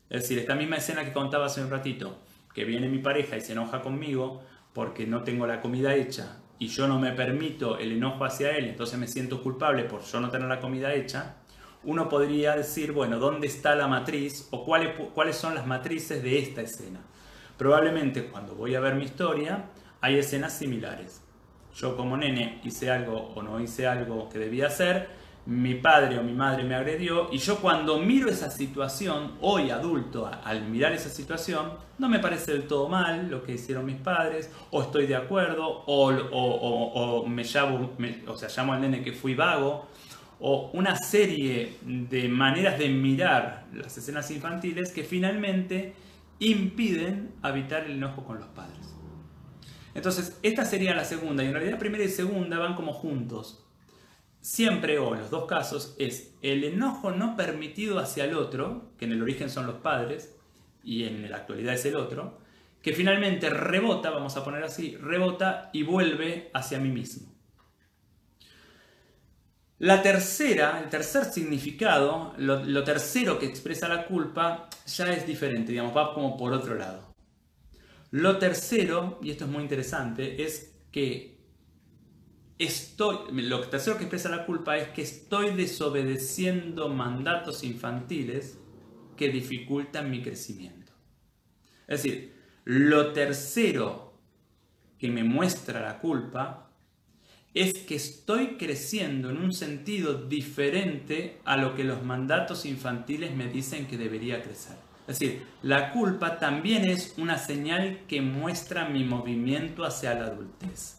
Es 0.09 0.21
decir, 0.21 0.37
esta 0.37 0.55
misma 0.55 0.77
escena 0.77 1.03
que 1.03 1.13
contaba 1.13 1.47
hace 1.47 1.61
un 1.61 1.71
ratito, 1.71 2.19
que 2.53 2.63
viene 2.63 2.87
mi 2.87 2.99
pareja 2.99 3.37
y 3.37 3.41
se 3.41 3.53
enoja 3.53 3.81
conmigo 3.81 4.43
porque 4.75 5.07
no 5.07 5.23
tengo 5.23 5.47
la 5.47 5.61
comida 5.61 5.95
hecha 5.95 6.41
y 6.59 6.67
yo 6.67 6.85
no 6.85 6.99
me 6.99 7.13
permito 7.13 7.79
el 7.79 7.93
enojo 7.93 8.25
hacia 8.25 8.57
él, 8.57 8.65
entonces 8.65 8.99
me 8.99 9.07
siento 9.07 9.41
culpable 9.41 9.85
por 9.85 10.03
yo 10.03 10.19
no 10.19 10.29
tener 10.29 10.49
la 10.49 10.59
comida 10.59 10.93
hecha, 10.93 11.37
uno 11.85 12.09
podría 12.09 12.57
decir, 12.57 12.91
bueno, 12.91 13.17
¿dónde 13.17 13.47
está 13.47 13.73
la 13.75 13.87
matriz 13.87 14.49
o 14.51 14.65
cuáles, 14.65 14.89
cuáles 15.13 15.37
son 15.37 15.55
las 15.55 15.65
matrices 15.65 16.21
de 16.21 16.39
esta 16.39 16.61
escena? 16.61 16.99
Probablemente 17.57 18.27
cuando 18.27 18.53
voy 18.53 18.75
a 18.75 18.81
ver 18.81 18.95
mi 18.95 19.05
historia 19.05 19.69
hay 20.01 20.17
escenas 20.17 20.57
similares. 20.57 21.23
Yo 21.73 21.95
como 21.95 22.17
nene 22.17 22.59
hice 22.65 22.91
algo 22.91 23.31
o 23.33 23.41
no 23.41 23.61
hice 23.61 23.87
algo 23.87 24.27
que 24.27 24.39
debía 24.39 24.67
hacer, 24.67 25.07
mi 25.45 25.75
padre 25.75 26.17
o 26.17 26.23
mi 26.23 26.33
madre 26.33 26.63
me 26.63 26.73
agredió 26.73 27.29
y 27.31 27.37
yo 27.37 27.57
cuando 27.57 27.99
miro 27.99 28.29
esa 28.29 28.49
situación, 28.49 29.33
hoy 29.41 29.69
adulto, 29.69 30.29
al 30.43 30.67
mirar 30.67 30.93
esa 30.93 31.09
situación, 31.09 31.73
no 31.99 32.09
me 32.09 32.19
parece 32.19 32.53
del 32.53 32.67
todo 32.67 32.89
mal 32.89 33.29
lo 33.29 33.43
que 33.43 33.53
hicieron 33.53 33.85
mis 33.85 33.97
padres, 33.97 34.49
o 34.71 34.81
estoy 34.81 35.05
de 35.05 35.15
acuerdo, 35.15 35.83
o, 35.85 37.25
me 37.27 37.43
llamo, 37.43 37.95
o 38.27 38.37
sea, 38.37 38.49
llamo 38.55 38.73
al 38.73 38.81
nene 38.81 39.03
que 39.03 39.13
fui 39.13 39.35
vago, 39.35 39.87
o 40.39 40.71
una 40.73 40.95
serie 40.95 41.77
de 41.83 42.27
maneras 42.27 42.77
de 42.79 42.89
mirar 42.89 43.67
las 43.73 43.97
escenas 43.97 44.29
infantiles 44.31 44.91
que 44.91 45.03
finalmente 45.03 45.93
impiden 46.39 47.35
evitar 47.43 47.85
el 47.85 47.91
enojo 47.93 48.23
con 48.23 48.39
los 48.39 48.47
padres. 48.47 48.95
Entonces, 49.93 50.39
esta 50.43 50.65
sería 50.65 50.93
la 50.95 51.05
segunda, 51.05 51.43
y 51.43 51.47
en 51.47 51.53
realidad 51.53 51.77
primera 51.77 52.03
y 52.03 52.09
segunda 52.09 52.57
van 52.57 52.75
como 52.75 52.91
juntos 52.93 53.64
siempre 54.45 54.99
o 54.99 55.15
en 55.15 55.21
los 55.21 55.31
dos 55.31 55.45
casos 55.45 55.95
es 55.97 56.35
el 56.43 56.63
enojo 56.63 57.09
no 57.09 57.35
permitido 57.35 57.97
hacia 57.97 58.25
el 58.25 58.35
otro, 58.35 58.91
que 58.99 59.05
en 59.05 59.13
el 59.13 59.23
origen 59.23 59.49
son 59.49 59.65
los 59.65 59.77
padres 59.77 60.35
y 60.83 61.05
en 61.05 61.27
la 61.31 61.37
actualidad 61.37 61.73
es 61.73 61.83
el 61.85 61.95
otro, 61.95 62.37
que 62.83 62.93
finalmente 62.93 63.49
rebota, 63.49 64.11
vamos 64.11 64.37
a 64.37 64.43
poner 64.43 64.63
así, 64.63 64.97
rebota 64.97 65.71
y 65.73 65.81
vuelve 65.81 66.51
hacia 66.53 66.77
mí 66.77 66.89
mismo. 66.89 67.33
La 69.79 70.03
tercera, 70.03 70.79
el 70.83 70.91
tercer 70.91 71.25
significado, 71.25 72.35
lo, 72.37 72.83
tercero 72.83 73.39
que 73.39 73.47
expresa 73.47 73.87
la 73.87 74.05
culpa, 74.05 74.69
ya 74.85 75.11
es 75.11 75.25
diferente, 75.25 75.71
digamos, 75.71 75.97
va 75.97 76.13
como 76.13 76.37
por 76.37 76.53
otro 76.53 76.75
lado. 76.75 77.15
Lo 78.11 78.37
tercero, 78.37 79.19
y 79.23 79.31
esto 79.31 79.45
es 79.45 79.49
muy 79.49 79.63
interesante, 79.63 80.43
es 80.43 80.75
que 80.91 81.34
estoy, 82.59 83.17
lo 83.31 83.61
tercero 83.67 83.97
que 83.97 84.03
expresa 84.03 84.29
la 84.29 84.45
culpa 84.45 84.77
es 84.77 84.89
que 84.89 85.01
estoy 85.01 85.51
desobedeciendo 85.55 86.89
mandatos 86.89 87.63
infantiles 87.63 88.57
que 89.17 89.29
dificultan 89.29 90.09
mi 90.09 90.21
crecimiento. 90.21 90.93
Es 91.87 92.03
decir, 92.03 92.33
lo 92.63 93.13
tercero 93.13 94.19
que 94.97 95.09
me 95.09 95.23
muestra 95.23 95.81
la 95.81 95.99
culpa 95.99 96.71
es 97.53 97.73
que 97.73 97.95
estoy 97.95 98.57
creciendo 98.57 99.29
en 99.29 99.37
un 99.37 99.53
sentido 99.53 100.25
diferente 100.25 101.39
a 101.45 101.55
lo 101.55 101.75
que 101.75 101.85
los 101.85 102.03
mandatos 102.03 102.65
infantiles 102.65 103.33
me 103.33 103.47
dicen 103.47 103.87
que 103.87 103.97
debería 103.97 104.43
crecer. 104.43 104.75
Es 105.07 105.19
decir, 105.19 105.43
la 105.61 105.91
culpa 105.91 106.39
también 106.39 106.85
es 106.85 107.13
una 107.17 107.37
señal 107.37 108.01
que 108.07 108.21
muestra 108.21 108.89
mi 108.89 109.03
movimiento 109.03 109.85
hacia 109.85 110.15
la 110.15 110.25
adultez. 110.25 110.97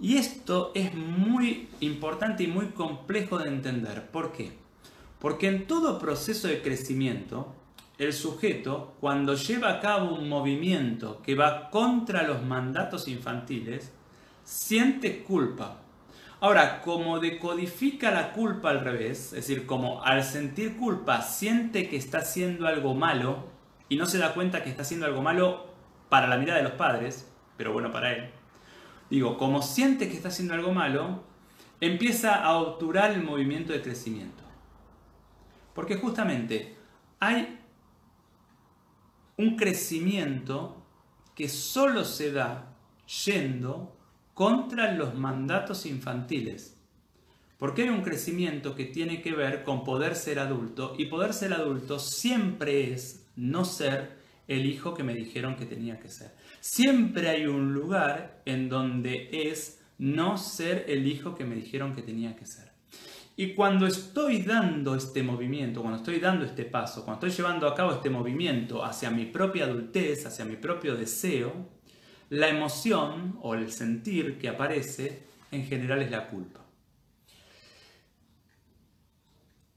Y 0.00 0.16
esto 0.16 0.72
es 0.74 0.94
muy 0.94 1.68
importante 1.80 2.42
y 2.42 2.48
muy 2.48 2.66
complejo 2.68 3.38
de 3.38 3.48
entender. 3.48 4.10
¿Por 4.10 4.32
qué? 4.32 4.52
Porque 5.20 5.48
en 5.48 5.66
todo 5.66 5.98
proceso 5.98 6.48
de 6.48 6.60
crecimiento, 6.60 7.54
el 7.98 8.12
sujeto, 8.12 8.96
cuando 9.00 9.34
lleva 9.34 9.70
a 9.70 9.80
cabo 9.80 10.16
un 10.16 10.28
movimiento 10.28 11.22
que 11.22 11.34
va 11.34 11.70
contra 11.70 12.24
los 12.24 12.42
mandatos 12.42 13.06
infantiles, 13.06 13.92
siente 14.42 15.22
culpa. 15.22 15.80
Ahora, 16.40 16.82
como 16.82 17.20
decodifica 17.20 18.10
la 18.10 18.32
culpa 18.32 18.70
al 18.70 18.80
revés, 18.80 19.26
es 19.26 19.46
decir, 19.46 19.64
como 19.64 20.02
al 20.02 20.24
sentir 20.24 20.76
culpa 20.76 21.22
siente 21.22 21.88
que 21.88 21.96
está 21.96 22.18
haciendo 22.18 22.66
algo 22.66 22.94
malo 22.94 23.46
y 23.88 23.96
no 23.96 24.06
se 24.06 24.18
da 24.18 24.34
cuenta 24.34 24.62
que 24.62 24.70
está 24.70 24.82
haciendo 24.82 25.06
algo 25.06 25.22
malo 25.22 25.66
para 26.08 26.26
la 26.26 26.36
mirada 26.36 26.58
de 26.58 26.64
los 26.64 26.72
padres, 26.72 27.30
pero 27.56 27.72
bueno 27.72 27.92
para 27.92 28.12
él. 28.12 28.33
Digo, 29.14 29.38
como 29.38 29.62
siente 29.62 30.08
que 30.08 30.16
está 30.16 30.26
haciendo 30.26 30.54
algo 30.54 30.72
malo, 30.72 31.22
empieza 31.80 32.34
a 32.34 32.56
obturar 32.56 33.12
el 33.12 33.22
movimiento 33.22 33.72
de 33.72 33.80
crecimiento. 33.80 34.42
Porque 35.72 35.94
justamente 35.94 36.74
hay 37.20 37.60
un 39.36 39.54
crecimiento 39.54 40.84
que 41.36 41.48
solo 41.48 42.04
se 42.04 42.32
da 42.32 42.74
yendo 43.24 43.96
contra 44.34 44.90
los 44.94 45.14
mandatos 45.14 45.86
infantiles. 45.86 46.76
Porque 47.56 47.82
hay 47.82 47.90
un 47.90 48.02
crecimiento 48.02 48.74
que 48.74 48.86
tiene 48.86 49.22
que 49.22 49.30
ver 49.30 49.62
con 49.62 49.84
poder 49.84 50.16
ser 50.16 50.40
adulto 50.40 50.96
y 50.98 51.04
poder 51.04 51.34
ser 51.34 51.52
adulto 51.52 52.00
siempre 52.00 52.92
es 52.92 53.24
no 53.36 53.64
ser 53.64 54.23
el 54.48 54.66
hijo 54.66 54.94
que 54.94 55.02
me 55.02 55.14
dijeron 55.14 55.56
que 55.56 55.66
tenía 55.66 55.98
que 55.98 56.08
ser. 56.08 56.32
Siempre 56.60 57.28
hay 57.28 57.46
un 57.46 57.72
lugar 57.72 58.42
en 58.44 58.68
donde 58.68 59.28
es 59.50 59.80
no 59.98 60.36
ser 60.38 60.84
el 60.88 61.06
hijo 61.06 61.34
que 61.34 61.44
me 61.44 61.54
dijeron 61.54 61.94
que 61.94 62.02
tenía 62.02 62.36
que 62.36 62.46
ser. 62.46 62.72
Y 63.36 63.54
cuando 63.54 63.86
estoy 63.86 64.42
dando 64.42 64.94
este 64.94 65.22
movimiento, 65.22 65.80
cuando 65.80 65.98
estoy 65.98 66.20
dando 66.20 66.44
este 66.44 66.64
paso, 66.64 67.04
cuando 67.04 67.26
estoy 67.26 67.44
llevando 67.44 67.66
a 67.66 67.74
cabo 67.74 67.92
este 67.92 68.10
movimiento 68.10 68.84
hacia 68.84 69.10
mi 69.10 69.26
propia 69.26 69.64
adultez, 69.64 70.24
hacia 70.24 70.44
mi 70.44 70.56
propio 70.56 70.94
deseo, 70.94 71.68
la 72.30 72.48
emoción 72.48 73.36
o 73.42 73.54
el 73.54 73.72
sentir 73.72 74.38
que 74.38 74.48
aparece 74.48 75.24
en 75.50 75.64
general 75.64 76.02
es 76.02 76.10
la 76.10 76.28
culpa. 76.28 76.63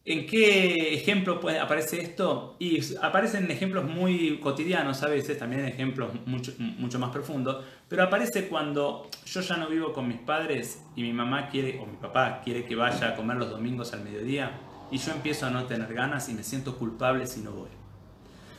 ¿En 0.09 0.25
qué 0.25 0.93
ejemplo 0.93 1.41
aparece 1.61 1.99
esto? 2.01 2.55
Y 2.59 2.79
aparecen 3.01 3.51
ejemplos 3.51 3.83
muy 3.83 4.39
cotidianos 4.39 5.03
a 5.03 5.09
veces, 5.09 5.37
también 5.37 5.65
ejemplos 5.65 6.11
mucho, 6.25 6.53
mucho, 6.57 6.97
más 6.97 7.09
profundos, 7.09 7.65
pero 7.89 8.03
aparece 8.03 8.47
cuando 8.47 9.09
yo 9.25 9.41
ya 9.41 9.57
no 9.57 9.67
vivo 9.67 9.91
con 9.91 10.07
mis 10.07 10.19
padres 10.19 10.81
y 10.95 11.01
mi 11.01 11.11
mamá 11.11 11.49
quiere, 11.49 11.77
o 11.79 11.85
mi 11.85 11.97
papá 11.97 12.39
quiere 12.41 12.63
que 12.63 12.73
vaya 12.73 13.09
a 13.09 13.15
comer 13.17 13.35
los 13.35 13.49
domingos 13.49 13.91
al 13.91 14.01
mediodía 14.05 14.57
y 14.89 14.97
yo 14.97 15.11
empiezo 15.11 15.45
a 15.45 15.49
no 15.49 15.65
tener 15.65 15.93
ganas 15.93 16.29
y 16.29 16.33
me 16.35 16.43
siento 16.43 16.77
culpable 16.77 17.27
si 17.27 17.41
no 17.41 17.51
voy. 17.51 17.69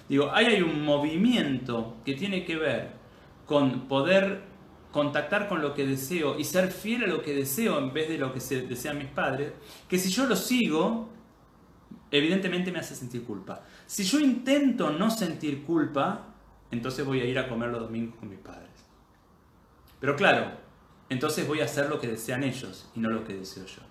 Digo, 0.06 0.30
ahí 0.30 0.44
hay 0.44 0.60
un 0.60 0.84
movimiento 0.84 1.96
que 2.04 2.12
tiene 2.12 2.44
que 2.44 2.56
ver 2.56 2.90
con 3.46 3.88
poder 3.88 4.42
contactar 4.90 5.48
con 5.48 5.62
lo 5.62 5.72
que 5.72 5.86
deseo 5.86 6.38
y 6.38 6.44
ser 6.44 6.70
fiel 6.70 7.04
a 7.04 7.06
lo 7.06 7.22
que 7.22 7.32
deseo 7.32 7.78
en 7.78 7.94
vez 7.94 8.10
de 8.10 8.18
lo 8.18 8.34
que 8.34 8.40
se 8.40 8.60
desean 8.66 8.98
mis 8.98 9.08
padres, 9.08 9.54
que 9.88 9.98
si 9.98 10.10
yo 10.10 10.26
lo 10.26 10.36
sigo, 10.36 11.16
evidentemente 12.10 12.72
me 12.72 12.78
hace 12.78 12.94
sentir 12.94 13.24
culpa. 13.24 13.62
Si 13.86 14.04
yo 14.04 14.18
intento 14.18 14.90
no 14.90 15.10
sentir 15.10 15.64
culpa, 15.64 16.34
entonces 16.70 17.04
voy 17.04 17.20
a 17.20 17.24
ir 17.24 17.38
a 17.38 17.48
comer 17.48 17.70
los 17.70 17.82
domingos 17.82 18.16
con 18.16 18.28
mis 18.28 18.38
padres. 18.38 18.70
Pero 20.00 20.16
claro, 20.16 20.52
entonces 21.08 21.46
voy 21.46 21.60
a 21.60 21.64
hacer 21.64 21.88
lo 21.88 22.00
que 22.00 22.06
desean 22.06 22.42
ellos 22.44 22.90
y 22.94 23.00
no 23.00 23.10
lo 23.10 23.24
que 23.24 23.34
deseo 23.34 23.66
yo. 23.66 23.82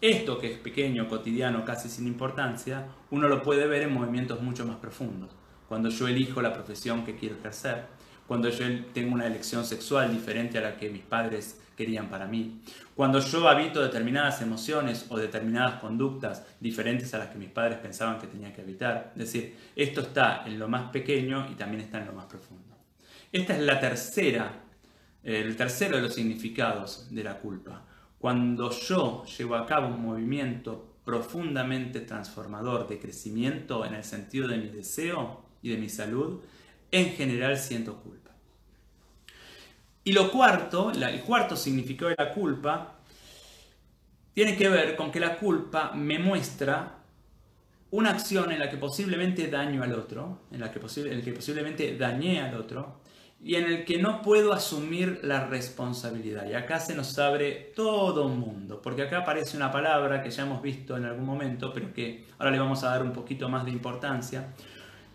Esto 0.00 0.38
que 0.38 0.52
es 0.52 0.58
pequeño, 0.58 1.08
cotidiano, 1.08 1.64
casi 1.64 1.88
sin 1.88 2.06
importancia, 2.06 2.88
uno 3.10 3.28
lo 3.28 3.42
puede 3.42 3.66
ver 3.66 3.82
en 3.82 3.94
movimientos 3.94 4.42
mucho 4.42 4.66
más 4.66 4.76
profundos. 4.76 5.30
Cuando 5.68 5.88
yo 5.88 6.06
elijo 6.06 6.42
la 6.42 6.52
profesión 6.52 7.04
que 7.04 7.16
quiero 7.16 7.36
ejercer, 7.36 7.86
cuando 8.26 8.48
yo 8.48 8.64
tengo 8.92 9.14
una 9.14 9.26
elección 9.26 9.64
sexual 9.64 10.12
diferente 10.12 10.58
a 10.58 10.62
la 10.62 10.76
que 10.76 10.90
mis 10.90 11.02
padres 11.02 11.60
querían 11.76 12.08
para 12.08 12.26
mí, 12.26 12.62
cuando 12.94 13.20
yo 13.20 13.48
habito 13.48 13.82
determinadas 13.82 14.40
emociones 14.40 15.06
o 15.10 15.18
determinadas 15.18 15.80
conductas 15.80 16.44
diferentes 16.58 17.12
a 17.14 17.18
las 17.18 17.28
que 17.28 17.38
mis 17.38 17.50
padres 17.50 17.78
pensaban 17.78 18.18
que 18.18 18.26
tenía 18.26 18.52
que 18.52 18.62
habitar. 18.62 19.12
Es 19.14 19.32
decir, 19.32 19.56
esto 19.76 20.00
está 20.00 20.44
en 20.46 20.58
lo 20.58 20.68
más 20.68 20.90
pequeño 20.90 21.48
y 21.50 21.54
también 21.54 21.82
está 21.82 21.98
en 21.98 22.06
lo 22.06 22.12
más 22.12 22.24
profundo. 22.24 22.74
Esta 23.30 23.54
es 23.54 23.62
la 23.62 23.78
tercera, 23.78 24.62
el 25.22 25.56
tercero 25.56 25.96
de 25.96 26.02
los 26.02 26.14
significados 26.14 27.08
de 27.10 27.22
la 27.22 27.38
culpa. 27.38 27.84
Cuando 28.18 28.70
yo 28.70 29.24
llevo 29.26 29.56
a 29.56 29.66
cabo 29.66 29.88
un 29.88 30.00
movimiento 30.00 30.96
profundamente 31.04 32.00
transformador 32.00 32.88
de 32.88 32.98
crecimiento 32.98 33.84
en 33.84 33.94
el 33.94 34.04
sentido 34.04 34.48
de 34.48 34.56
mi 34.56 34.68
deseo 34.68 35.44
y 35.62 35.68
de 35.68 35.76
mi 35.76 35.88
salud, 35.88 36.40
en 36.90 37.10
general 37.10 37.58
siento 37.58 37.96
culpa. 37.96 38.30
Y 40.04 40.12
lo 40.12 40.30
cuarto, 40.30 40.92
el 40.92 41.20
cuarto 41.22 41.56
significado 41.56 42.10
de 42.10 42.16
la 42.16 42.32
culpa, 42.32 42.96
tiene 44.34 44.56
que 44.56 44.68
ver 44.68 44.96
con 44.96 45.10
que 45.10 45.18
la 45.18 45.36
culpa 45.36 45.92
me 45.94 46.18
muestra 46.18 46.98
una 47.90 48.10
acción 48.10 48.52
en 48.52 48.58
la 48.58 48.68
que 48.68 48.76
posiblemente 48.76 49.48
daño 49.48 49.82
al 49.82 49.94
otro, 49.94 50.42
en 50.52 50.60
la 50.60 50.70
que, 50.70 50.80
en 51.10 51.22
que 51.22 51.32
posiblemente 51.32 51.96
dañé 51.96 52.40
al 52.40 52.54
otro, 52.54 53.00
y 53.42 53.54
en 53.54 53.64
el 53.64 53.84
que 53.84 53.98
no 53.98 54.22
puedo 54.22 54.52
asumir 54.52 55.20
la 55.22 55.46
responsabilidad. 55.46 56.48
Y 56.48 56.54
acá 56.54 56.80
se 56.80 56.94
nos 56.94 57.18
abre 57.18 57.72
todo 57.74 58.26
un 58.26 58.38
mundo, 58.38 58.80
porque 58.82 59.02
acá 59.02 59.18
aparece 59.18 59.56
una 59.56 59.70
palabra 59.70 60.22
que 60.22 60.30
ya 60.30 60.42
hemos 60.42 60.62
visto 60.62 60.96
en 60.96 61.04
algún 61.04 61.24
momento, 61.24 61.72
pero 61.72 61.92
que 61.92 62.26
ahora 62.38 62.50
le 62.50 62.58
vamos 62.58 62.82
a 62.84 62.90
dar 62.90 63.02
un 63.02 63.12
poquito 63.12 63.48
más 63.48 63.64
de 63.64 63.70
importancia, 63.70 64.52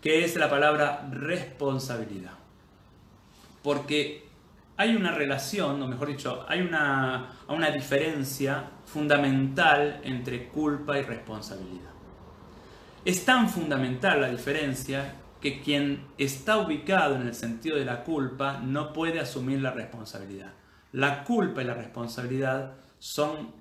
que 0.02 0.24
es 0.24 0.36
la 0.36 0.50
palabra 0.50 1.08
responsabilidad. 1.10 2.32
Porque 3.62 4.26
hay 4.76 4.96
una 4.96 5.12
relación, 5.12 5.80
o 5.80 5.86
mejor 5.86 6.08
dicho, 6.08 6.44
hay 6.48 6.60
una, 6.60 7.30
una 7.48 7.70
diferencia 7.70 8.64
fundamental 8.84 10.00
entre 10.02 10.48
culpa 10.48 10.98
y 10.98 11.02
responsabilidad. 11.02 11.90
Es 13.04 13.24
tan 13.24 13.48
fundamental 13.48 14.20
la 14.20 14.28
diferencia 14.28 15.14
que 15.40 15.60
quien 15.60 16.04
está 16.18 16.58
ubicado 16.58 17.16
en 17.16 17.22
el 17.22 17.34
sentido 17.34 17.76
de 17.76 17.84
la 17.84 18.02
culpa 18.02 18.60
no 18.60 18.92
puede 18.92 19.20
asumir 19.20 19.60
la 19.60 19.70
responsabilidad. 19.70 20.52
La 20.92 21.24
culpa 21.24 21.62
y 21.62 21.64
la 21.64 21.74
responsabilidad 21.74 22.74
son, 22.98 23.52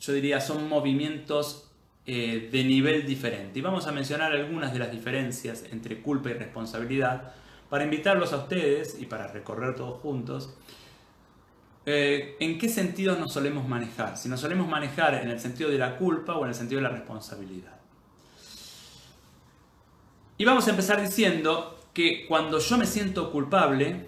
yo 0.00 0.12
diría, 0.12 0.40
son 0.40 0.68
movimientos 0.68 1.71
eh, 2.04 2.48
de 2.50 2.64
nivel 2.64 3.06
diferente. 3.06 3.60
Y 3.60 3.62
vamos 3.62 3.86
a 3.86 3.92
mencionar 3.92 4.32
algunas 4.32 4.72
de 4.72 4.80
las 4.80 4.90
diferencias 4.90 5.64
entre 5.70 6.02
culpa 6.02 6.30
y 6.30 6.32
responsabilidad 6.32 7.32
para 7.70 7.84
invitarlos 7.84 8.32
a 8.32 8.38
ustedes 8.38 8.96
y 9.00 9.06
para 9.06 9.28
recorrer 9.28 9.76
todos 9.76 10.00
juntos. 10.00 10.52
Eh, 11.86 12.36
¿En 12.40 12.58
qué 12.58 12.68
sentido 12.68 13.16
nos 13.16 13.32
solemos 13.32 13.68
manejar? 13.68 14.16
Si 14.16 14.28
nos 14.28 14.40
solemos 14.40 14.66
manejar 14.68 15.14
en 15.14 15.30
el 15.30 15.38
sentido 15.38 15.70
de 15.70 15.78
la 15.78 15.96
culpa 15.96 16.34
o 16.34 16.42
en 16.42 16.48
el 16.48 16.54
sentido 16.56 16.80
de 16.80 16.88
la 16.88 16.94
responsabilidad. 16.94 17.78
Y 20.38 20.44
vamos 20.44 20.66
a 20.66 20.70
empezar 20.70 21.00
diciendo 21.00 21.78
que 21.94 22.26
cuando 22.26 22.58
yo 22.58 22.78
me 22.78 22.86
siento 22.86 23.30
culpable, 23.30 24.06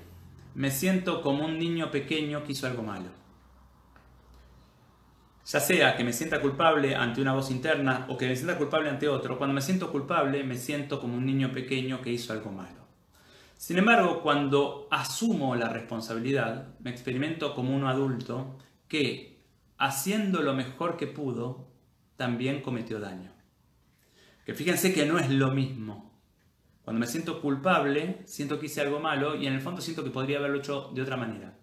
me 0.56 0.72
siento 0.72 1.22
como 1.22 1.44
un 1.44 1.60
niño 1.60 1.92
pequeño 1.92 2.42
que 2.42 2.52
hizo 2.52 2.66
algo 2.66 2.82
malo 2.82 3.23
ya 5.46 5.60
sea 5.60 5.96
que 5.96 6.04
me 6.04 6.12
sienta 6.12 6.40
culpable 6.40 6.94
ante 6.94 7.20
una 7.20 7.34
voz 7.34 7.50
interna 7.50 8.06
o 8.08 8.16
que 8.16 8.26
me 8.26 8.36
sienta 8.36 8.56
culpable 8.56 8.88
ante 8.88 9.08
otro, 9.08 9.36
cuando 9.36 9.54
me 9.54 9.60
siento 9.60 9.92
culpable 9.92 10.42
me 10.42 10.56
siento 10.56 11.00
como 11.00 11.16
un 11.16 11.26
niño 11.26 11.52
pequeño 11.52 12.00
que 12.00 12.10
hizo 12.10 12.32
algo 12.32 12.50
malo. 12.50 12.84
Sin 13.56 13.78
embargo, 13.78 14.20
cuando 14.22 14.88
asumo 14.90 15.54
la 15.54 15.68
responsabilidad, 15.68 16.74
me 16.80 16.90
experimento 16.90 17.54
como 17.54 17.74
un 17.74 17.84
adulto 17.84 18.58
que, 18.88 19.42
haciendo 19.78 20.42
lo 20.42 20.54
mejor 20.54 20.96
que 20.96 21.06
pudo, 21.06 21.68
también 22.16 22.60
cometió 22.60 23.00
daño. 23.00 23.32
Que 24.44 24.54
fíjense 24.54 24.92
que 24.92 25.06
no 25.06 25.18
es 25.18 25.30
lo 25.30 25.50
mismo. 25.50 26.12
Cuando 26.84 27.00
me 27.00 27.06
siento 27.06 27.40
culpable, 27.40 28.22
siento 28.26 28.60
que 28.60 28.66
hice 28.66 28.82
algo 28.82 29.00
malo 29.00 29.36
y 29.36 29.46
en 29.46 29.54
el 29.54 29.62
fondo 29.62 29.80
siento 29.80 30.04
que 30.04 30.10
podría 30.10 30.38
haberlo 30.38 30.58
hecho 30.58 30.90
de 30.94 31.00
otra 31.00 31.16
manera. 31.16 31.56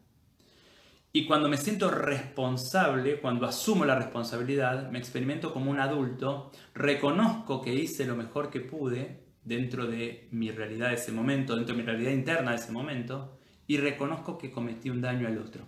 Y 1.13 1.25
cuando 1.25 1.49
me 1.49 1.57
siento 1.57 1.91
responsable, 1.91 3.19
cuando 3.19 3.45
asumo 3.45 3.83
la 3.83 3.95
responsabilidad, 3.95 4.89
me 4.91 4.99
experimento 4.99 5.53
como 5.53 5.69
un 5.69 5.79
adulto, 5.79 6.51
reconozco 6.73 7.61
que 7.61 7.73
hice 7.73 8.05
lo 8.05 8.15
mejor 8.15 8.49
que 8.49 8.61
pude 8.61 9.25
dentro 9.43 9.87
de 9.87 10.29
mi 10.31 10.51
realidad 10.51 10.89
de 10.89 10.95
ese 10.95 11.11
momento, 11.11 11.55
dentro 11.55 11.75
de 11.75 11.81
mi 11.81 11.85
realidad 11.85 12.11
interna 12.11 12.51
de 12.51 12.57
ese 12.57 12.71
momento, 12.71 13.37
y 13.67 13.77
reconozco 13.77 14.37
que 14.37 14.51
cometí 14.51 14.89
un 14.89 15.01
daño 15.01 15.27
al 15.27 15.37
otro. 15.37 15.65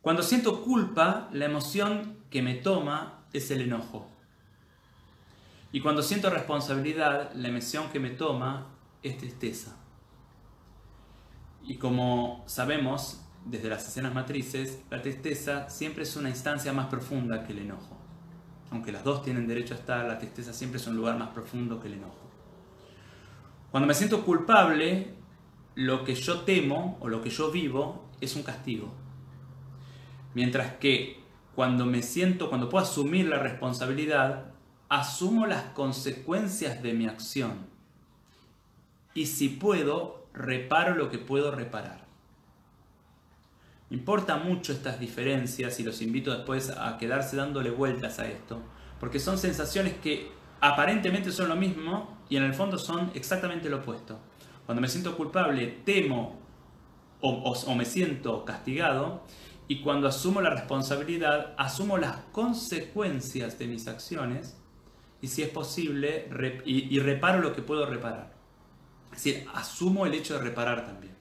Cuando 0.00 0.22
siento 0.22 0.62
culpa, 0.62 1.28
la 1.32 1.46
emoción 1.46 2.18
que 2.30 2.42
me 2.42 2.54
toma 2.54 3.26
es 3.32 3.50
el 3.50 3.62
enojo. 3.62 4.08
Y 5.72 5.80
cuando 5.80 6.02
siento 6.02 6.30
responsabilidad, 6.30 7.32
la 7.34 7.48
emoción 7.48 7.90
que 7.90 7.98
me 7.98 8.10
toma 8.10 8.68
es 9.02 9.18
tristeza. 9.18 9.76
Y 11.64 11.78
como 11.78 12.44
sabemos, 12.46 13.25
desde 13.46 13.68
las 13.68 13.86
escenas 13.86 14.12
matrices, 14.12 14.82
la 14.90 15.00
tristeza 15.00 15.70
siempre 15.70 16.02
es 16.02 16.16
una 16.16 16.28
instancia 16.28 16.72
más 16.72 16.86
profunda 16.86 17.44
que 17.44 17.52
el 17.52 17.60
enojo. 17.60 17.96
Aunque 18.70 18.90
las 18.90 19.04
dos 19.04 19.22
tienen 19.22 19.46
derecho 19.46 19.74
a 19.74 19.78
estar, 19.78 20.04
la 20.04 20.18
tristeza 20.18 20.52
siempre 20.52 20.80
es 20.80 20.86
un 20.86 20.96
lugar 20.96 21.16
más 21.16 21.28
profundo 21.28 21.80
que 21.80 21.86
el 21.86 21.94
enojo. 21.94 22.28
Cuando 23.70 23.86
me 23.86 23.94
siento 23.94 24.24
culpable, 24.24 25.14
lo 25.76 26.02
que 26.04 26.14
yo 26.14 26.40
temo 26.40 26.98
o 27.00 27.08
lo 27.08 27.22
que 27.22 27.30
yo 27.30 27.50
vivo 27.52 28.10
es 28.20 28.34
un 28.34 28.42
castigo. 28.42 28.92
Mientras 30.34 30.74
que 30.74 31.20
cuando 31.54 31.86
me 31.86 32.02
siento, 32.02 32.48
cuando 32.48 32.68
puedo 32.68 32.84
asumir 32.84 33.28
la 33.28 33.38
responsabilidad, 33.38 34.52
asumo 34.88 35.46
las 35.46 35.62
consecuencias 35.72 36.82
de 36.82 36.94
mi 36.94 37.06
acción. 37.06 37.66
Y 39.14 39.26
si 39.26 39.48
puedo, 39.48 40.26
reparo 40.34 40.96
lo 40.96 41.10
que 41.10 41.18
puedo 41.18 41.52
reparar. 41.52 42.05
Importa 43.90 44.36
mucho 44.36 44.72
estas 44.72 44.98
diferencias 44.98 45.78
y 45.78 45.84
los 45.84 46.02
invito 46.02 46.32
después 46.32 46.70
a 46.70 46.98
quedarse 46.98 47.36
dándole 47.36 47.70
vueltas 47.70 48.18
a 48.18 48.26
esto, 48.26 48.60
porque 48.98 49.20
son 49.20 49.38
sensaciones 49.38 49.94
que 49.94 50.28
aparentemente 50.60 51.30
son 51.30 51.48
lo 51.48 51.56
mismo 51.56 52.18
y 52.28 52.36
en 52.36 52.42
el 52.42 52.54
fondo 52.54 52.78
son 52.78 53.12
exactamente 53.14 53.70
lo 53.70 53.78
opuesto. 53.78 54.18
Cuando 54.64 54.82
me 54.82 54.88
siento 54.88 55.16
culpable, 55.16 55.82
temo 55.84 56.36
o, 57.20 57.74
me 57.76 57.84
siento 57.84 58.44
castigado 58.44 59.22
y 59.68 59.80
cuando 59.80 60.08
asumo 60.08 60.40
la 60.40 60.50
responsabilidad, 60.50 61.54
asumo 61.56 61.96
las 61.96 62.16
consecuencias 62.32 63.56
de 63.58 63.68
mis 63.68 63.86
acciones 63.86 64.56
y 65.20 65.28
si 65.28 65.42
es 65.42 65.48
posible, 65.48 66.28
y 66.64 66.98
reparo 66.98 67.40
lo 67.40 67.54
que 67.54 67.62
puedo 67.62 67.86
reparar. 67.86 68.34
Es 69.12 69.24
decir, 69.24 69.46
asumo 69.54 70.06
el 70.06 70.14
hecho 70.14 70.34
de 70.34 70.40
reparar 70.40 70.84
también. 70.84 71.15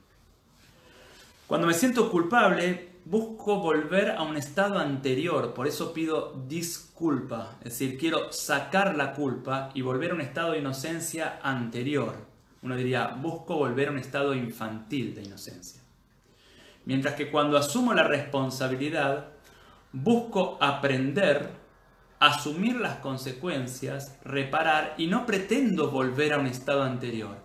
Cuando 1.48 1.68
me 1.68 1.76
siento 1.76 2.10
culpable, 2.10 2.90
busco 3.06 3.60
volver 3.60 4.10
a 4.10 4.24
un 4.24 4.36
estado 4.36 4.80
anterior, 4.80 5.54
por 5.54 5.68
eso 5.68 5.94
pido 5.94 6.34
disculpa, 6.48 7.58
es 7.60 7.66
decir, 7.66 8.00
quiero 8.00 8.32
sacar 8.32 8.96
la 8.96 9.14
culpa 9.14 9.70
y 9.76 9.84
volver 9.84 10.10
a 10.10 10.16
un 10.16 10.22
estado 10.22 10.54
de 10.54 10.60
inocencia 10.60 11.40
anterior. 11.44 12.16
Uno 12.64 12.76
diría, 12.76 13.10
busco 13.10 13.58
volver 13.58 13.90
a 13.90 13.92
un 13.92 14.00
estado 14.00 14.34
infantil 14.34 15.14
de 15.14 15.22
inocencia. 15.22 15.84
Mientras 16.86 17.14
que 17.14 17.30
cuando 17.30 17.60
asumo 17.60 17.94
la 17.94 18.08
responsabilidad, 18.08 19.28
busco 19.92 20.58
aprender, 20.60 21.52
asumir 22.20 22.78
las 22.78 22.98
consecuencias, 22.98 24.18
reparar 24.24 24.96
y 24.98 25.06
no 25.06 25.28
pretendo 25.28 25.92
volver 25.92 26.34
a 26.34 26.40
un 26.40 26.48
estado 26.48 26.82
anterior. 26.82 27.38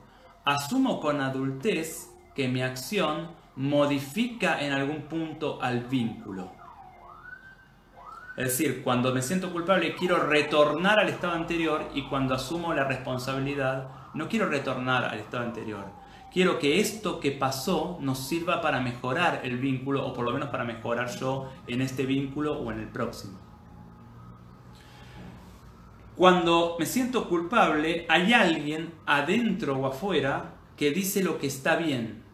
Asumo 0.46 1.00
con 1.00 1.20
adultez 1.20 2.08
que 2.34 2.48
mi 2.48 2.62
acción 2.62 3.38
modifica 3.60 4.58
en 4.64 4.72
algún 4.72 5.02
punto 5.02 5.60
al 5.60 5.80
vínculo. 5.80 6.50
Es 8.34 8.44
decir, 8.44 8.82
cuando 8.82 9.12
me 9.12 9.20
siento 9.20 9.52
culpable 9.52 9.94
quiero 9.96 10.16
retornar 10.16 10.98
al 10.98 11.10
estado 11.10 11.34
anterior 11.34 11.90
y 11.94 12.04
cuando 12.08 12.34
asumo 12.34 12.72
la 12.72 12.84
responsabilidad 12.84 13.88
no 14.14 14.30
quiero 14.30 14.48
retornar 14.48 15.04
al 15.04 15.18
estado 15.18 15.44
anterior. 15.44 15.84
Quiero 16.32 16.58
que 16.58 16.80
esto 16.80 17.20
que 17.20 17.32
pasó 17.32 17.98
nos 18.00 18.26
sirva 18.26 18.62
para 18.62 18.80
mejorar 18.80 19.42
el 19.44 19.58
vínculo 19.58 20.06
o 20.06 20.14
por 20.14 20.24
lo 20.24 20.32
menos 20.32 20.48
para 20.48 20.64
mejorar 20.64 21.10
yo 21.18 21.52
en 21.66 21.82
este 21.82 22.06
vínculo 22.06 22.58
o 22.58 22.72
en 22.72 22.80
el 22.80 22.88
próximo. 22.88 23.38
Cuando 26.16 26.76
me 26.78 26.86
siento 26.86 27.28
culpable 27.28 28.06
hay 28.08 28.32
alguien 28.32 28.94
adentro 29.04 29.76
o 29.76 29.86
afuera 29.86 30.54
que 30.78 30.92
dice 30.92 31.22
lo 31.22 31.36
que 31.36 31.48
está 31.48 31.76
bien, 31.76 32.29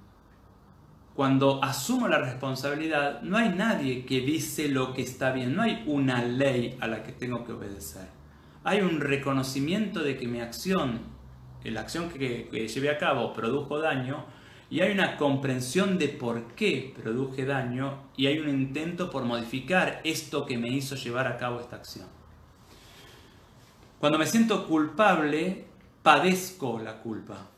cuando 1.16 1.64
asumo 1.64 2.08
la 2.08 2.18
responsabilidad, 2.18 3.22
no 3.22 3.38
hay 3.38 3.48
nadie 3.48 4.04
que 4.04 4.20
dice 4.20 4.68
lo 4.68 4.92
que 4.92 5.00
está 5.00 5.32
bien, 5.32 5.56
no 5.56 5.62
hay 5.62 5.82
una 5.86 6.22
ley 6.22 6.76
a 6.78 6.86
la 6.86 7.02
que 7.02 7.12
tengo 7.12 7.42
que 7.42 7.52
obedecer. 7.52 8.06
Hay 8.64 8.82
un 8.82 9.00
reconocimiento 9.00 10.00
de 10.00 10.18
que 10.18 10.28
mi 10.28 10.40
acción, 10.40 11.00
la 11.64 11.80
acción 11.80 12.10
que, 12.10 12.68
llevé 12.68 12.90
a 12.90 12.98
cabo 12.98 13.32
produjo 13.32 13.78
daño, 13.78 14.26
y 14.68 14.80
hay 14.80 14.92
una 14.92 15.16
comprensión 15.16 15.96
de 15.96 16.08
por 16.08 16.48
qué 16.48 16.92
produje 17.02 17.46
daño, 17.46 18.10
y 18.14 18.26
hay 18.26 18.38
un 18.38 18.50
intento 18.50 19.10
por 19.10 19.24
modificar 19.24 20.02
esto 20.04 20.44
que 20.44 20.58
me 20.58 20.68
hizo 20.68 20.96
llevar 20.96 21.28
a 21.28 21.38
cabo 21.38 21.60
esta 21.60 21.76
acción. 21.76 22.08
Cuando 23.98 24.18
me 24.18 24.26
siento 24.26 24.66
culpable, 24.66 25.64
padezco 26.02 26.78
la 26.78 26.98
culpa. 26.98 27.55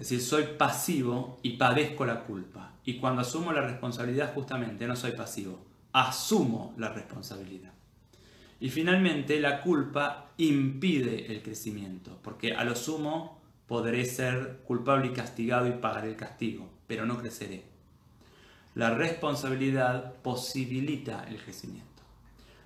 Es 0.00 0.08
decir, 0.08 0.22
soy 0.22 0.44
pasivo 0.56 1.38
y 1.42 1.58
padezco 1.58 2.06
la 2.06 2.24
culpa. 2.24 2.72
Y 2.86 2.96
cuando 2.96 3.20
asumo 3.20 3.52
la 3.52 3.60
responsabilidad, 3.60 4.32
justamente 4.32 4.86
no 4.86 4.96
soy 4.96 5.12
pasivo, 5.12 5.62
asumo 5.92 6.72
la 6.78 6.88
responsabilidad. 6.88 7.74
Y 8.60 8.70
finalmente, 8.70 9.38
la 9.40 9.60
culpa 9.60 10.30
impide 10.38 11.30
el 11.30 11.42
crecimiento, 11.42 12.18
porque 12.22 12.54
a 12.54 12.64
lo 12.64 12.76
sumo 12.76 13.42
podré 13.66 14.06
ser 14.06 14.60
culpable 14.66 15.08
y 15.08 15.12
castigado 15.12 15.66
y 15.66 15.72
pagar 15.72 16.06
el 16.06 16.16
castigo, 16.16 16.70
pero 16.86 17.04
no 17.04 17.18
creceré. 17.18 17.64
La 18.74 18.94
responsabilidad 18.94 20.14
posibilita 20.22 21.24
el 21.28 21.42
crecimiento. 21.42 22.02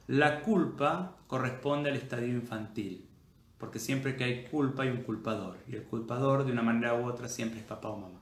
La 0.07 0.41
culpa 0.43 1.17
corresponde 1.27 1.91
al 1.91 1.97
estadio 1.97 2.29
infantil, 2.29 3.04
porque 3.65 3.79
siempre 3.79 4.15
que 4.15 4.25
hay 4.25 4.45
culpa 4.45 4.83
hay 4.83 4.91
un 4.91 5.05
culpador, 5.05 5.57
y 5.67 5.75
el 5.75 5.85
culpador 5.85 6.45
de 6.45 6.53
una 6.53 6.61
manera 6.61 6.97
u 6.97 7.07
otra 7.07 7.29
siempre 7.29 7.61
es 7.61 7.65
papá 7.65 7.89
o 7.89 7.97
mamá. 7.97 8.21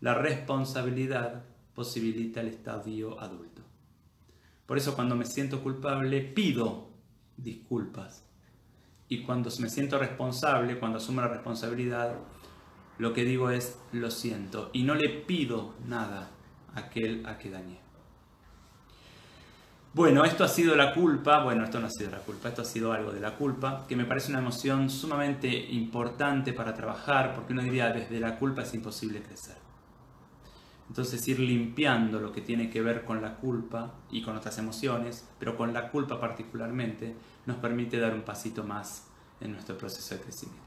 La 0.00 0.14
responsabilidad 0.14 1.44
posibilita 1.74 2.40
el 2.40 2.48
estadio 2.48 3.20
adulto. 3.20 3.60
Por 4.64 4.78
eso 4.78 4.94
cuando 4.94 5.16
me 5.16 5.26
siento 5.26 5.62
culpable 5.62 6.22
pido 6.22 6.88
disculpas. 7.36 8.24
Y 9.10 9.20
cuando 9.24 9.50
me 9.60 9.68
siento 9.68 9.98
responsable, 9.98 10.78
cuando 10.78 10.96
asumo 10.96 11.20
la 11.20 11.28
responsabilidad, 11.28 12.14
lo 12.96 13.12
que 13.12 13.26
digo 13.26 13.50
es 13.50 13.78
lo 13.92 14.10
siento 14.10 14.70
y 14.72 14.84
no 14.84 14.94
le 14.94 15.10
pido 15.10 15.74
nada 15.86 16.30
a 16.74 16.80
aquel 16.80 17.26
a 17.26 17.36
que 17.36 17.50
dañé. 17.50 17.87
Bueno, 19.98 20.24
esto 20.24 20.44
ha 20.44 20.48
sido 20.48 20.76
la 20.76 20.94
culpa, 20.94 21.42
bueno, 21.42 21.64
esto 21.64 21.80
no 21.80 21.88
ha 21.88 21.90
sido 21.90 22.12
la 22.12 22.18
culpa, 22.18 22.50
esto 22.50 22.62
ha 22.62 22.64
sido 22.64 22.92
algo 22.92 23.10
de 23.10 23.18
la 23.18 23.34
culpa, 23.34 23.84
que 23.88 23.96
me 23.96 24.04
parece 24.04 24.30
una 24.30 24.38
emoción 24.38 24.90
sumamente 24.90 25.48
importante 25.48 26.52
para 26.52 26.72
trabajar, 26.72 27.34
porque 27.34 27.52
uno 27.52 27.62
diría, 27.62 27.90
desde 27.90 28.20
la 28.20 28.38
culpa 28.38 28.62
es 28.62 28.72
imposible 28.74 29.20
crecer. 29.20 29.56
Entonces 30.88 31.26
ir 31.26 31.40
limpiando 31.40 32.20
lo 32.20 32.30
que 32.30 32.42
tiene 32.42 32.70
que 32.70 32.80
ver 32.80 33.04
con 33.04 33.20
la 33.20 33.38
culpa 33.38 33.94
y 34.08 34.22
con 34.22 34.36
otras 34.36 34.56
emociones, 34.58 35.28
pero 35.40 35.56
con 35.56 35.72
la 35.72 35.90
culpa 35.90 36.20
particularmente, 36.20 37.16
nos 37.46 37.56
permite 37.56 37.98
dar 37.98 38.14
un 38.14 38.22
pasito 38.22 38.62
más 38.62 39.08
en 39.40 39.50
nuestro 39.50 39.76
proceso 39.76 40.14
de 40.14 40.20
crecimiento. 40.20 40.62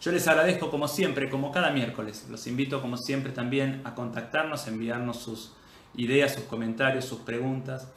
Yo 0.00 0.10
les 0.10 0.26
agradezco 0.26 0.72
como 0.72 0.88
siempre, 0.88 1.30
como 1.30 1.52
cada 1.52 1.70
miércoles, 1.70 2.26
los 2.28 2.44
invito 2.48 2.82
como 2.82 2.96
siempre 2.96 3.30
también 3.30 3.82
a 3.84 3.94
contactarnos, 3.94 4.66
enviarnos 4.66 5.18
sus 5.20 5.52
ideas, 5.94 6.34
sus 6.34 6.42
comentarios, 6.42 7.04
sus 7.04 7.20
preguntas. 7.20 7.92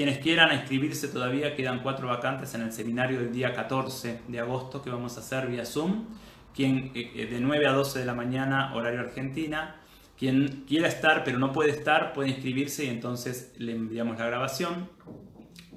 Quienes 0.00 0.16
quieran 0.16 0.48
inscribirse 0.54 1.08
todavía 1.08 1.54
quedan 1.54 1.82
cuatro 1.82 2.08
vacantes 2.08 2.54
en 2.54 2.62
el 2.62 2.72
seminario 2.72 3.20
del 3.20 3.34
día 3.34 3.52
14 3.52 4.22
de 4.28 4.40
agosto 4.40 4.80
que 4.80 4.88
vamos 4.88 5.18
a 5.18 5.20
hacer 5.20 5.46
vía 5.46 5.66
Zoom. 5.66 6.06
Quien, 6.54 6.90
eh, 6.94 7.12
eh, 7.16 7.26
de 7.26 7.38
9 7.38 7.66
a 7.66 7.72
12 7.72 7.98
de 7.98 8.06
la 8.06 8.14
mañana, 8.14 8.74
horario 8.74 9.00
Argentina. 9.00 9.76
Quien 10.18 10.64
quiera 10.66 10.88
estar 10.88 11.22
pero 11.22 11.38
no 11.38 11.52
puede 11.52 11.72
estar, 11.72 12.14
puede 12.14 12.30
inscribirse 12.30 12.86
y 12.86 12.88
entonces 12.88 13.52
le 13.58 13.72
enviamos 13.72 14.18
la 14.18 14.24
grabación. 14.24 14.88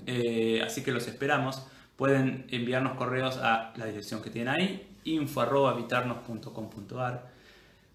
Eh, 0.06 0.62
así 0.66 0.84
que 0.84 0.94
los 0.94 1.06
esperamos. 1.10 1.68
Pueden 1.98 2.46
enviarnos 2.50 2.94
correos 2.94 3.36
a 3.44 3.74
la 3.76 3.88
dirección 3.88 4.22
que 4.22 4.30
tienen 4.30 4.54
ahí, 4.54 4.88
info.habitarnos.com.ar 5.04 7.30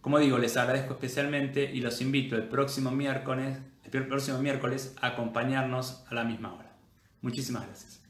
Como 0.02 0.18
digo, 0.18 0.36
les 0.36 0.58
agradezco 0.58 0.92
especialmente 0.92 1.70
y 1.72 1.80
los 1.80 2.02
invito 2.02 2.36
el 2.36 2.42
próximo 2.42 2.90
miércoles, 2.90 3.56
el 3.96 4.06
próximo 4.06 4.38
miércoles 4.38 4.94
acompañarnos 5.00 6.04
a 6.10 6.14
la 6.14 6.24
misma 6.24 6.52
hora. 6.52 6.76
Muchísimas 7.22 7.66
gracias. 7.66 8.07